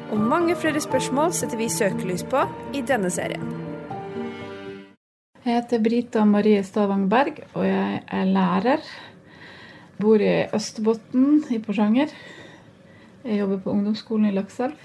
og 0.10 0.18
mange 0.18 0.56
flere 0.58 0.82
spørsmål 0.82 1.34
setter 1.38 1.60
vi 1.60 1.70
søkelys 1.70 2.24
på 2.28 2.42
i 2.74 2.82
denne 2.86 3.12
serien. 3.14 3.46
Jeg 5.46 5.62
heter 5.62 5.82
Brita 5.82 6.26
Marie 6.28 6.64
Stavang 6.66 7.08
Berg, 7.10 7.40
og 7.54 7.64
jeg 7.66 8.02
er 8.06 8.26
lærer 8.28 8.84
Bor 10.00 10.22
i 10.24 10.48
Østerbotn 10.56 11.46
i 11.52 11.60
Porsanger. 11.64 12.12
Jeg 13.24 13.40
jobber 13.42 13.62
på 13.64 13.74
ungdomsskolen 13.74 14.30
i 14.30 14.36
Lakselv. 14.36 14.76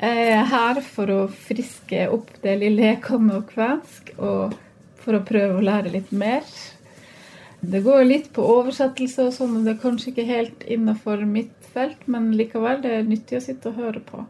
Jeg 0.00 0.28
er 0.34 0.46
her 0.50 0.80
for 0.84 1.10
å 1.12 1.18
friske 1.28 2.06
opp 2.12 2.30
det 2.42 2.56
lille 2.60 2.88
jeg 2.88 3.02
kan 3.04 3.30
av 3.32 3.44
kvensk, 3.50 4.14
og 4.18 4.56
for 5.04 5.18
å 5.18 5.24
prøve 5.26 5.58
å 5.58 5.64
lære 5.64 5.92
litt 5.94 6.10
mer. 6.12 6.44
Det 7.70 7.80
går 7.84 8.04
litt 8.04 8.30
på 8.34 8.44
oversettelse 8.58 9.28
og 9.28 9.34
sånn, 9.36 9.58
og 9.58 9.66
det 9.66 9.74
er 9.74 9.82
kanskje 9.82 10.10
ikke 10.12 10.26
helt 10.28 10.64
innafor 10.70 11.24
mitt 11.28 11.54
felt, 11.74 12.06
men 12.10 12.32
likevel, 12.38 12.82
det 12.84 12.92
er 12.98 13.08
nyttig 13.08 13.38
å 13.38 13.44
sitte 13.44 13.70
og 13.70 13.80
høre 13.80 14.02
på. 14.04 14.24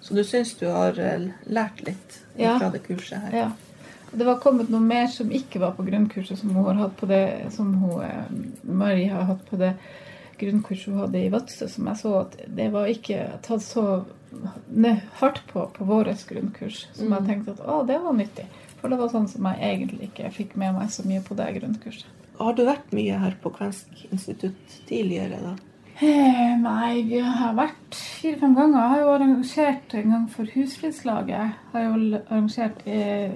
Så 0.00 0.14
du 0.14 0.22
syns 0.24 0.54
du 0.60 0.68
har 0.70 0.98
eh, 1.02 1.30
lært 1.50 1.80
litt 1.86 2.20
fra 2.34 2.54
ja. 2.54 2.70
det 2.72 2.82
kurset 2.86 3.24
her? 3.26 3.34
Ja. 3.34 3.48
Det 4.08 4.24
var 4.24 4.38
kommet 4.40 4.70
noe 4.72 4.80
mer 4.80 5.08
som 5.12 5.32
ikke 5.34 5.60
var 5.60 5.74
på 5.76 5.84
grunnkurset, 5.84 6.38
som 6.40 6.54
hun 6.56 6.64
har 6.70 6.78
hatt 6.80 6.94
på 6.96 7.08
det, 7.10 7.24
som 7.52 7.74
hun, 7.82 8.04
eh, 8.04 8.30
Marie 8.62 9.10
har 9.12 9.26
hatt 9.28 9.42
på 9.50 9.58
det 9.60 9.74
grunnkurset 10.38 10.92
hun 10.92 11.02
hadde 11.02 11.24
i 11.24 11.32
Vadsø, 11.34 11.68
som 11.68 11.90
jeg 11.90 12.00
så 12.00 12.14
at 12.22 12.38
det 12.46 12.70
var 12.72 12.88
ikke 12.88 13.24
tatt 13.44 13.64
så 13.64 13.84
hardt 15.18 15.42
på 15.50 15.66
på 15.74 15.84
vårt 15.84 16.24
grunnkurs. 16.28 16.86
Som 16.94 17.12
jeg 17.12 17.24
mm. 17.24 17.28
tenkte 17.28 17.56
at 17.56 17.64
å, 17.64 17.82
det 17.88 17.98
var 18.04 18.16
nyttig. 18.16 18.46
For 18.78 18.92
det 18.92 19.00
var 19.00 19.10
sånn 19.12 19.28
som 19.28 19.48
jeg 19.50 19.72
egentlig 19.72 20.10
ikke 20.12 20.30
fikk 20.34 20.54
med 20.60 20.76
meg 20.76 20.92
så 20.94 21.04
mye 21.08 21.24
på 21.24 21.36
det 21.38 21.50
grunnkurset. 21.58 22.17
Har 22.38 22.54
du 22.54 22.62
vært 22.68 22.92
mye 22.94 23.18
her 23.18 23.34
på 23.42 23.50
Kvensk 23.54 24.04
institutt 24.12 24.76
tidligere, 24.86 25.40
da? 25.42 25.56
Eh, 25.98 26.52
nei, 26.62 27.02
vi 27.08 27.18
har 27.18 27.56
vært 27.58 27.96
fire-fem 27.98 28.52
ganger. 28.54 28.78
Jeg 28.78 28.90
har 28.92 29.00
jo 29.00 29.14
arrangert 29.16 29.94
en 29.98 30.12
gang 30.14 30.28
for 30.30 30.52
Husflidslaget. 30.54 31.56
Har 31.72 31.86
jo 31.88 32.20
arrangert 32.20 32.84
eh, 32.86 33.34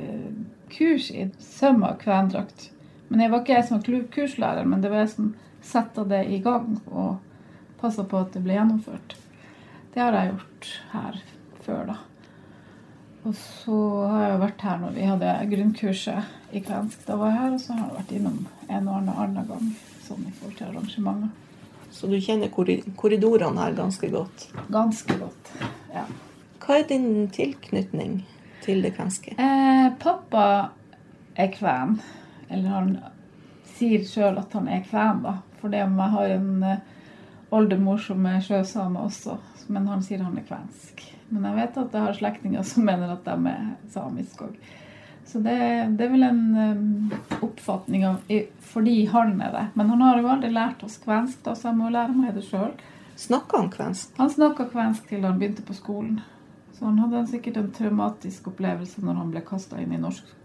kurs 0.70 1.10
i 1.10 1.26
søm 1.42 1.82
av 1.82 1.98
kvendrakt. 2.04 2.68
Men 3.10 3.24
jeg 3.24 3.32
var 3.32 3.42
ikke 3.42 3.56
jeg 3.56 3.66
som 3.68 3.80
var 3.80 4.06
kurslærer, 4.14 4.70
men 4.70 4.84
det 4.84 4.92
var 4.92 5.02
jeg 5.02 5.12
som 5.16 5.34
satte 5.62 6.06
det 6.08 6.22
i 6.30 6.38
gang 6.44 6.78
og 6.86 7.18
passa 7.82 8.06
på 8.06 8.22
at 8.22 8.32
det 8.36 8.44
ble 8.46 8.54
gjennomført. 8.54 9.18
Det 9.92 10.00
har 10.00 10.14
jeg 10.16 10.30
gjort 10.30 10.70
her 10.94 11.20
før, 11.66 11.84
da. 11.90 11.98
Og 13.22 13.34
så 13.38 13.76
har 14.10 14.24
jeg 14.24 14.40
vært 14.42 14.64
her 14.66 14.80
når 14.82 14.94
vi 14.96 15.06
hadde 15.06 15.34
grunnkurset 15.52 16.56
i 16.56 16.62
kvensk. 16.64 17.04
Da 17.06 17.16
var 17.20 17.30
jeg 17.30 17.38
her, 17.38 17.54
og 17.54 17.62
så 17.62 17.76
har 17.76 17.84
jeg 17.84 17.98
vært 18.00 18.14
innom 18.18 18.40
en 18.66 18.90
og 18.90 19.12
annen, 19.12 19.46
gang 19.46 19.68
sånn 20.02 20.26
i 20.26 20.34
forhold 20.34 20.58
til 20.58 20.72
arrangementer. 20.72 21.30
Så 21.92 22.08
du 22.08 22.16
kjenner 22.24 22.50
korridorene 22.98 23.62
her 23.62 23.76
ganske 23.76 24.08
godt? 24.10 24.48
Ganske 24.72 25.18
godt, 25.20 25.52
ja. 25.92 26.06
Hva 26.62 26.78
er 26.78 26.86
din 26.88 27.28
tilknytning 27.34 28.22
til 28.64 28.82
det 28.82 28.94
kvenske? 28.96 29.34
Eh, 29.36 29.88
pappa 30.02 30.44
er 31.34 31.50
kven. 31.54 31.98
Eller 32.48 32.68
han 32.70 32.92
sier 33.74 34.04
sjøl 34.06 34.38
at 34.40 34.54
han 34.56 34.68
er 34.70 34.84
kven, 34.86 35.22
da. 35.26 35.36
For 35.60 35.72
det 35.72 35.84
om 35.86 35.98
jeg 36.00 36.14
har 36.16 36.34
en 36.36 36.50
uh, 36.66 37.01
oldemor 37.52 38.00
som 38.02 38.24
er 38.26 38.42
sjøsame 38.44 39.02
også, 39.06 39.38
men 39.72 39.88
han 39.90 40.04
sier 40.04 40.24
han 40.24 40.38
er 40.38 40.46
kvensk. 40.48 41.02
Men 41.32 41.46
jeg 41.48 41.58
vet 41.60 41.78
at 41.82 41.96
jeg 41.96 42.06
har 42.06 42.16
slektninger 42.18 42.64
som 42.66 42.86
mener 42.88 43.12
at 43.14 43.26
de 43.26 43.52
er 43.52 43.68
samiske 43.92 44.48
òg. 44.48 44.56
Så 45.32 45.40
det, 45.40 45.54
det, 45.96 46.04
er 46.04 46.10
vel 46.12 46.26
en 46.26 46.40
um, 46.58 47.12
oppfatning 47.46 48.02
av 48.04 48.32
fordi 48.72 49.04
han 49.08 49.38
er 49.40 49.54
det. 49.54 49.62
Men 49.78 49.92
han 49.94 50.02
har 50.04 50.18
jo 50.20 50.28
aldri 50.28 50.50
lært 50.52 50.82
oss 50.84 50.98
kvensk, 51.00 51.38
da, 51.46 51.54
så 51.56 51.70
jeg 51.70 51.78
må 51.78 51.92
lære 51.94 52.12
meg 52.16 52.34
det 52.36 52.44
sjøl. 52.48 52.74
Snakka 53.16 53.62
han 53.62 53.70
kvensk? 53.72 54.12
Han 54.18 54.32
snakka 54.32 54.66
kvensk 54.74 55.08
til 55.08 55.24
han 55.24 55.38
begynte 55.40 55.64
på 55.64 55.76
skolen. 55.78 56.20
Så 56.74 56.84
han 56.88 57.00
hadde 57.00 57.24
sikkert 57.30 57.60
en 57.60 57.72
traumatisk 57.72 58.50
opplevelse 58.50 59.04
når 59.04 59.20
han 59.22 59.32
ble 59.32 59.44
kasta 59.46 59.80
inn 59.80 59.94
i 59.94 60.02
norsk 60.02 60.38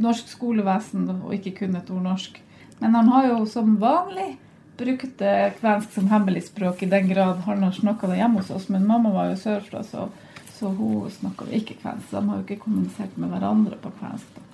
norsk 0.00 0.30
skolevesen 0.30 1.06
og 1.20 1.34
ikke 1.36 1.58
kunne 1.60 1.80
et 1.82 1.90
ord 1.94 2.02
norsk. 2.04 2.40
Men 2.80 2.96
han 2.98 3.10
har 3.12 3.28
jo 3.30 3.44
som 3.48 3.76
vanlig 3.80 4.34
brukt 4.78 5.22
kvensk 5.60 5.94
som 5.94 6.10
hemmelig 6.10 6.46
språk 6.48 6.82
i 6.82 6.90
den 6.90 7.08
grad 7.08 7.42
han 7.46 7.62
har 7.62 7.72
snakka 7.72 8.10
det 8.10 8.18
hjemme 8.20 8.42
hos 8.42 8.50
oss. 8.50 8.68
Men 8.68 8.86
mamma 8.86 9.12
var 9.14 9.30
jo 9.30 9.38
sørfra, 9.40 9.84
så, 9.86 10.08
så 10.56 10.72
hun 10.74 11.10
snakka 11.10 11.48
ikke 11.50 11.78
kvensk. 11.82 12.10
De 12.10 12.22
har 12.28 12.40
jo 12.40 12.46
ikke 12.46 12.62
kommunisert 12.66 13.16
med 13.20 13.32
hverandre 13.34 13.78
på 13.82 13.92
kvensk, 14.00 14.36
da. 14.36 14.44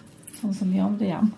sånn 0.41 0.57
som 0.57 0.73
i 0.75 0.83
andre 0.85 1.13
hjem. 1.13 1.33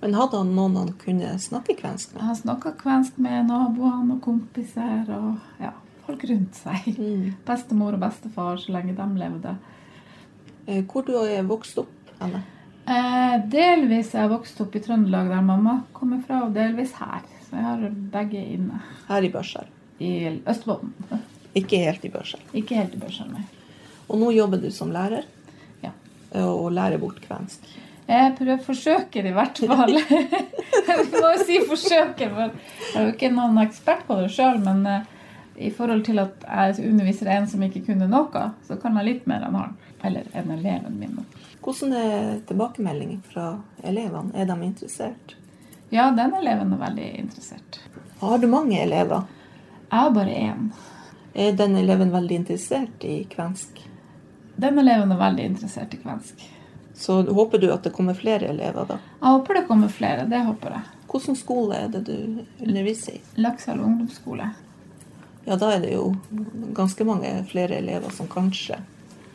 Men 0.00 0.16
hadde 0.16 0.38
han 0.40 0.54
noen 0.56 0.78
han 0.80 0.92
kunne 1.00 1.34
snakke 1.42 1.76
kvensk 1.76 2.14
med? 2.14 2.24
Han 2.24 2.38
snakka 2.38 2.72
kvensk 2.80 3.18
med 3.20 3.50
naboene 3.50 4.16
og 4.16 4.22
kompiser 4.24 5.10
og 5.12 5.60
ja, 5.60 5.74
folk 6.06 6.24
rundt 6.30 6.56
seg. 6.56 6.88
Mm. 6.96 7.26
Bestemor 7.48 7.98
og 7.98 8.06
bestefar 8.06 8.56
så 8.62 8.72
lenge 8.76 8.96
de 8.96 9.08
levde. 9.20 9.58
Eh, 10.66 10.80
hvor 10.88 11.04
du 11.04 11.12
er 11.20 11.44
vokst 11.48 11.78
opp, 11.82 11.92
Anne? 12.22 12.40
Eh, 12.90 13.36
delvis 13.52 14.14
er 14.14 14.24
jeg 14.24 14.32
vokst 14.32 14.60
opp 14.64 14.74
i 14.74 14.82
Trøndelag, 14.82 15.28
der 15.30 15.44
mamma 15.44 15.82
kommer 15.96 16.22
fra, 16.24 16.46
og 16.46 16.56
delvis 16.56 16.96
her. 16.98 17.26
Så 17.50 17.58
jeg 17.58 17.66
har 17.66 17.84
begge 18.12 18.40
inne. 18.54 18.80
Her 19.08 19.26
i 19.26 19.30
Børsel? 19.34 19.66
I 19.98 20.10
Østbotn. 20.48 20.92
Ikke 21.58 21.80
helt 21.82 22.04
i 22.06 22.10
Børsel? 22.14 22.42
Ikke 22.54 22.78
helt 22.78 22.94
i 22.94 23.00
Børsel, 23.02 23.30
nei. 23.34 23.42
Og 24.06 24.18
nå 24.22 24.30
jobber 24.34 24.62
du 24.62 24.70
som 24.74 24.92
lærer? 24.94 25.26
Ja. 25.82 25.90
Og 26.38 26.70
lærer 26.74 27.02
bort 27.02 27.18
kvensk? 27.24 27.66
Jeg 28.10 28.34
prøver, 28.38 28.62
forsøker 28.62 29.26
i 29.26 29.32
hvert 29.34 29.58
fall. 29.58 29.98
jeg 29.98 31.04
må 31.20 31.26
jo 31.26 31.44
si 31.46 31.58
forsøker, 31.66 32.30
for 32.30 32.46
jeg 32.46 32.98
er 32.98 33.04
jo 33.06 33.14
ikke 33.14 33.32
noen 33.34 33.58
ekspert 33.62 34.06
på 34.06 34.18
det 34.18 34.30
sjøl. 34.34 34.58
Men 34.62 34.86
uh, 34.86 35.10
i 35.58 35.70
forhold 35.74 36.02
til 36.06 36.22
at 36.22 36.46
jeg 36.46 36.88
underviser 36.90 37.30
en 37.34 37.50
som 37.50 37.62
ikke 37.66 37.84
kunne 37.90 38.10
noe, 38.10 38.46
så 38.66 38.78
kan 38.82 38.98
jeg 38.98 39.10
litt 39.10 39.28
mer 39.30 39.46
enn 39.46 39.58
han. 39.58 39.76
Eller 40.06 40.30
enn 40.38 40.54
eleven 40.54 40.96
min. 41.02 41.18
Hvordan 41.60 41.92
er 41.98 42.38
tilbakemeldingen 42.48 43.20
fra 43.30 43.52
elevene? 43.86 44.32
Er 44.34 44.48
de 44.48 44.58
interessert? 44.64 45.36
Ja, 45.90 46.10
den 46.10 46.34
eleven 46.34 46.72
er 46.72 46.78
veldig 46.78 47.08
interessert. 47.18 47.80
Har 48.20 48.38
du 48.38 48.46
mange 48.46 48.78
elever? 48.82 49.24
Jeg 49.90 49.98
har 49.98 50.10
bare 50.14 50.30
én. 50.30 50.70
Er 51.34 51.52
den 51.58 51.76
eleven 51.76 52.12
veldig 52.12 52.36
interessert 52.36 53.04
i 53.04 53.24
kvensk? 53.30 53.80
Den 54.56 54.78
eleven 54.78 55.12
er 55.12 55.18
veldig 55.18 55.44
interessert 55.50 55.94
i 55.94 55.98
kvensk. 55.98 56.44
Så 56.94 57.22
håper 57.22 57.58
du 57.58 57.72
at 57.72 57.82
det 57.82 57.90
kommer 57.96 58.14
flere 58.14 58.52
elever, 58.52 58.86
da? 58.86 58.98
Jeg 59.20 59.34
håper 59.34 59.58
det 59.58 59.64
kommer 59.66 59.88
flere. 59.88 60.26
Det 60.30 60.42
håper 60.46 60.76
jeg. 60.76 60.96
Hvilken 61.10 61.38
skole 61.38 61.78
er 61.78 61.88
det 61.90 62.04
du 62.06 62.16
underviser 62.60 63.16
i? 63.18 63.20
Lakselv 63.40 63.82
ungdomsskole. 63.82 64.50
Ja, 65.44 65.56
da 65.56 65.72
er 65.74 65.82
det 65.82 65.94
jo 65.94 66.12
ganske 66.76 67.06
mange 67.08 67.32
flere 67.50 67.80
elever 67.80 68.12
som 68.14 68.28
kanskje 68.30 68.78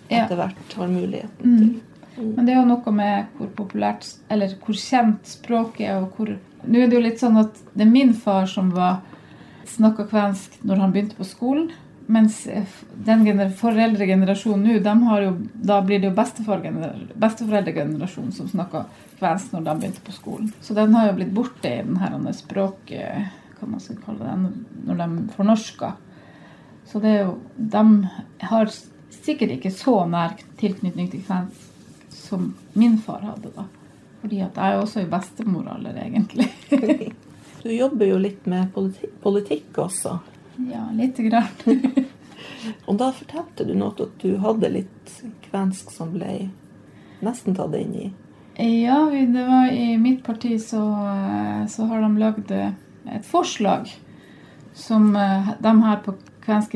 etter 0.07 0.37
hvert 0.37 0.75
har 0.77 0.87
muligheten 0.87 1.41
til 1.41 1.67
mm. 1.73 1.94
Men 2.15 2.45
det 2.45 2.53
er 2.53 2.61
jo 2.61 2.69
noe 2.69 2.91
med 2.95 3.25
hvor 3.37 3.49
populært, 3.57 4.05
eller 4.31 4.53
hvor 4.63 4.75
kjent 4.79 5.27
språket 5.27 5.89
er, 5.89 6.03
og 6.03 6.09
hvor 6.17 6.29
Nå 6.65 6.79
er 6.81 6.87
det 6.89 6.97
jo 6.97 7.03
litt 7.03 7.21
sånn 7.21 7.37
at 7.37 7.59
det 7.77 7.83
er 7.85 7.91
min 7.91 8.13
far 8.17 8.47
som 8.49 8.71
var 8.73 9.03
snakka 9.69 10.07
kvensk 10.09 10.55
når 10.65 10.79
han 10.81 10.93
begynte 10.95 11.19
på 11.19 11.27
skolen. 11.29 11.67
Mens 12.09 12.47
eh, 12.49 12.65
den 13.05 13.21
foreldregenerasjonen 13.59 14.63
nå, 14.65 14.79
de 14.81 14.93
har 15.09 15.19
jo, 15.21 15.31
da 15.53 15.77
blir 15.85 15.99
det 16.01 16.09
jo 16.09 16.17
besteforeldregenerasjonen 16.17 18.33
som 18.33 18.49
snakker 18.49 18.89
kvensk 19.19 19.53
når 19.53 19.61
de 19.67 19.73
begynte 19.83 20.05
på 20.05 20.13
skolen. 20.15 20.49
Så 20.61 20.73
den 20.77 20.95
har 20.97 21.03
jo 21.11 21.17
blitt 21.19 21.37
borte 21.37 21.69
i 21.69 21.85
denne 21.85 22.33
språket, 22.33 23.29
hva 23.59 23.65
man 23.69 23.81
skal 23.85 24.01
kalle 24.01 24.25
det, 24.25 24.37
når 24.89 24.95
de 25.03 25.07
fornorsker. 25.37 25.91
Så 26.89 26.95
det 27.01 27.09
er 27.13 27.21
jo 27.27 27.33
De 27.57 27.83
har 28.49 28.65
sikkert 29.21 29.51
ikke 29.59 29.71
så 29.73 30.05
nær 30.09 30.31
tilknytning 30.57 31.07
til 31.13 31.21
kvensk 31.25 31.74
som 32.25 32.53
min 32.73 32.97
far 33.01 33.23
hadde, 33.25 33.51
da. 33.55 33.67
Fordi 34.21 34.41
at 34.41 34.57
jeg 34.57 34.73
er 34.73 34.81
også 34.81 35.03
i 35.03 35.09
bestemoralder, 35.09 35.97
egentlig. 36.01 36.49
du 37.63 37.69
jobber 37.69 38.09
jo 38.09 38.19
litt 38.21 38.47
med 38.49 38.71
politi 38.73 39.09
politikk 39.21 39.79
også. 39.85 40.17
Ja, 40.71 40.87
lite 40.95 41.27
grann. 41.27 42.05
og 42.87 42.99
da 43.01 43.11
fortalte 43.13 43.67
du 43.67 43.75
noe 43.77 43.93
at 43.93 44.21
du 44.23 44.37
hadde 44.41 44.71
litt 44.73 45.17
kvensk 45.49 45.91
som 45.93 46.15
ble 46.15 46.47
nesten 47.25 47.55
tatt 47.57 47.75
inn 47.77 47.93
i 47.95 48.07
Ja, 48.55 49.05
det 49.11 49.43
var 49.45 49.69
i 49.71 49.95
mitt 49.99 50.23
parti 50.23 50.55
så, 50.63 50.81
så 51.69 51.87
har 51.89 52.01
de 52.01 52.09
lagd 52.21 52.51
et 52.55 53.27
forslag 53.27 53.91
som 54.75 55.15
eh, 55.15 55.49
de 55.59 55.83
her 55.83 55.99
på 56.05 56.13
Kvensk 56.45 56.75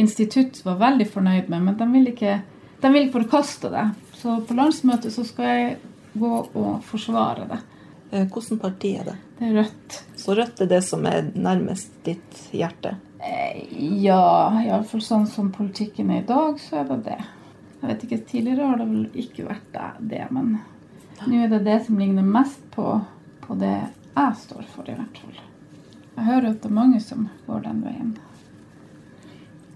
institutt 0.00 0.62
var 0.64 0.78
veldig 0.80 1.06
fornøyd 1.12 1.50
med, 1.52 1.62
men 1.62 1.74
de 1.76 1.88
vil 1.92 2.06
ikke, 2.08 2.38
de 2.80 2.90
vil 2.94 3.10
forkaste 3.12 3.68
det. 3.68 3.82
Så 4.20 4.40
på 4.44 4.54
landsmøtet 4.54 5.14
så 5.14 5.24
skal 5.24 5.46
jeg 5.48 5.76
gå 6.20 6.30
og 6.54 6.82
forsvare 6.84 7.46
det. 7.48 7.60
Eh, 8.10 8.26
Hvilket 8.26 8.60
parti 8.60 8.94
er 9.00 9.06
det? 9.08 9.16
Det 9.38 9.46
er 9.48 9.54
Rødt. 9.62 10.00
Så 10.20 10.34
Rødt 10.36 10.60
er 10.60 10.68
det 10.68 10.80
som 10.84 11.06
er 11.08 11.30
nærmest 11.34 11.94
ditt 12.04 12.40
hjerte? 12.52 12.96
Eh, 13.24 13.62
ja, 14.02 14.20
iallfall 14.64 15.00
sånn 15.04 15.28
som 15.30 15.48
politikken 15.54 16.10
er 16.12 16.20
i 16.22 16.26
dag, 16.28 16.58
så 16.60 16.82
er 16.82 16.90
det 16.90 16.98
det. 17.06 17.20
Jeg 17.80 17.88
vet 17.88 18.04
ikke, 18.04 18.20
Tidligere 18.28 18.68
har 18.68 18.80
det 18.82 18.88
vel 18.90 19.22
ikke 19.22 19.46
vært 19.48 19.78
det, 20.10 20.24
men 20.36 20.58
nå 21.24 21.38
er 21.44 21.48
det 21.52 21.62
det 21.64 21.78
som 21.86 22.00
ligner 22.00 22.26
mest 22.26 22.60
på, 22.74 22.98
på 23.46 23.56
det 23.60 23.76
jeg 23.78 24.36
står 24.42 24.66
for, 24.74 24.88
i 24.88 24.96
hvert 24.98 25.20
fall. 25.22 25.38
Jeg 26.16 26.26
hører 26.26 26.50
at 26.50 26.60
det 26.60 26.68
er 26.68 26.76
mange 26.76 27.00
som 27.00 27.28
går 27.46 27.62
den 27.64 27.80
veien. 27.86 28.12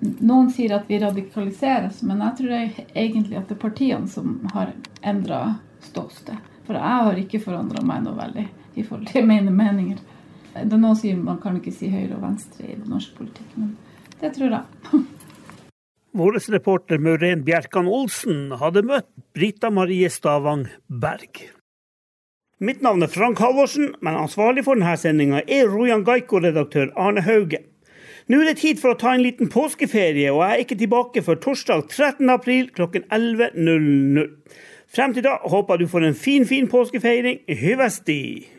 Noen 0.04 0.50
sier 0.52 0.74
at 0.76 0.88
vi 0.90 0.98
radikaliseres, 1.00 2.02
men 2.04 2.20
jeg 2.24 2.36
tror 2.40 2.52
egentlig 2.56 3.38
at 3.38 3.48
det 3.48 3.56
er 3.56 3.62
partiene 3.62 4.10
som 4.10 4.36
har 4.52 4.74
endra 5.02 5.56
ståsted. 5.84 6.36
For 6.66 6.76
jeg 6.76 7.06
har 7.06 7.20
ikke 7.20 7.42
forandra 7.44 7.82
meg 7.84 8.04
noe 8.04 8.16
veldig 8.18 8.44
i 8.74 8.84
forhold 8.84 9.08
til 9.12 9.26
mine 9.28 9.52
meninger. 9.54 10.00
Det 10.54 10.62
er 10.64 10.78
noen 10.78 10.96
sier 10.98 11.18
man 11.18 11.40
kan 11.42 11.56
ikke 11.58 11.74
si 11.74 11.90
høyre 11.92 12.16
og 12.16 12.22
venstre 12.24 12.68
i 12.70 12.78
norsk 12.78 13.16
politikk, 13.18 13.56
men 13.58 13.74
det 14.20 14.32
tror 14.36 14.58
jeg. 14.58 14.64
Vår 16.14 16.38
reporter 16.54 17.00
Maureen 17.02 17.42
Bjerkan 17.42 17.88
Olsen 17.90 18.52
hadde 18.60 18.84
møtt 18.86 19.08
Brita 19.34 19.70
Marie 19.74 20.06
Stavang 20.10 20.68
Berg. 20.86 21.40
Mitt 22.62 22.84
navn 22.86 23.02
er 23.02 23.10
Frank 23.10 23.40
Halvorsen, 23.42 23.96
men 24.00 24.14
ansvarlig 24.14 24.62
for 24.64 24.78
denne 24.78 24.94
sendinga 24.96 25.42
er 25.42 25.66
Rojan 25.72 26.04
Gaiko-redaktør 26.06 26.92
Arne 26.94 27.24
Hauge. 27.26 27.64
Nå 28.24 28.38
er 28.40 28.48
det 28.48 28.60
tid 28.62 28.78
for 28.80 28.94
å 28.94 28.96
ta 28.96 29.10
en 29.12 29.20
liten 29.20 29.50
påskeferie, 29.52 30.30
og 30.32 30.40
jeg 30.40 30.54
er 30.54 30.62
ikke 30.62 30.78
tilbake 30.80 31.22
før 31.26 31.36
torsdag 31.44 31.82
13. 31.90 32.30
april 32.32 32.70
klokken 32.72 33.04
11.00. 33.12 34.30
Frem 34.94 35.12
til 35.12 35.26
da 35.26 35.34
håper 35.44 35.76
du 35.76 35.84
får 35.90 36.08
en 36.08 36.16
fin, 36.16 36.46
fin 36.48 36.70
påskefeiring. 36.70 37.42
Hyvesti! 37.60 38.53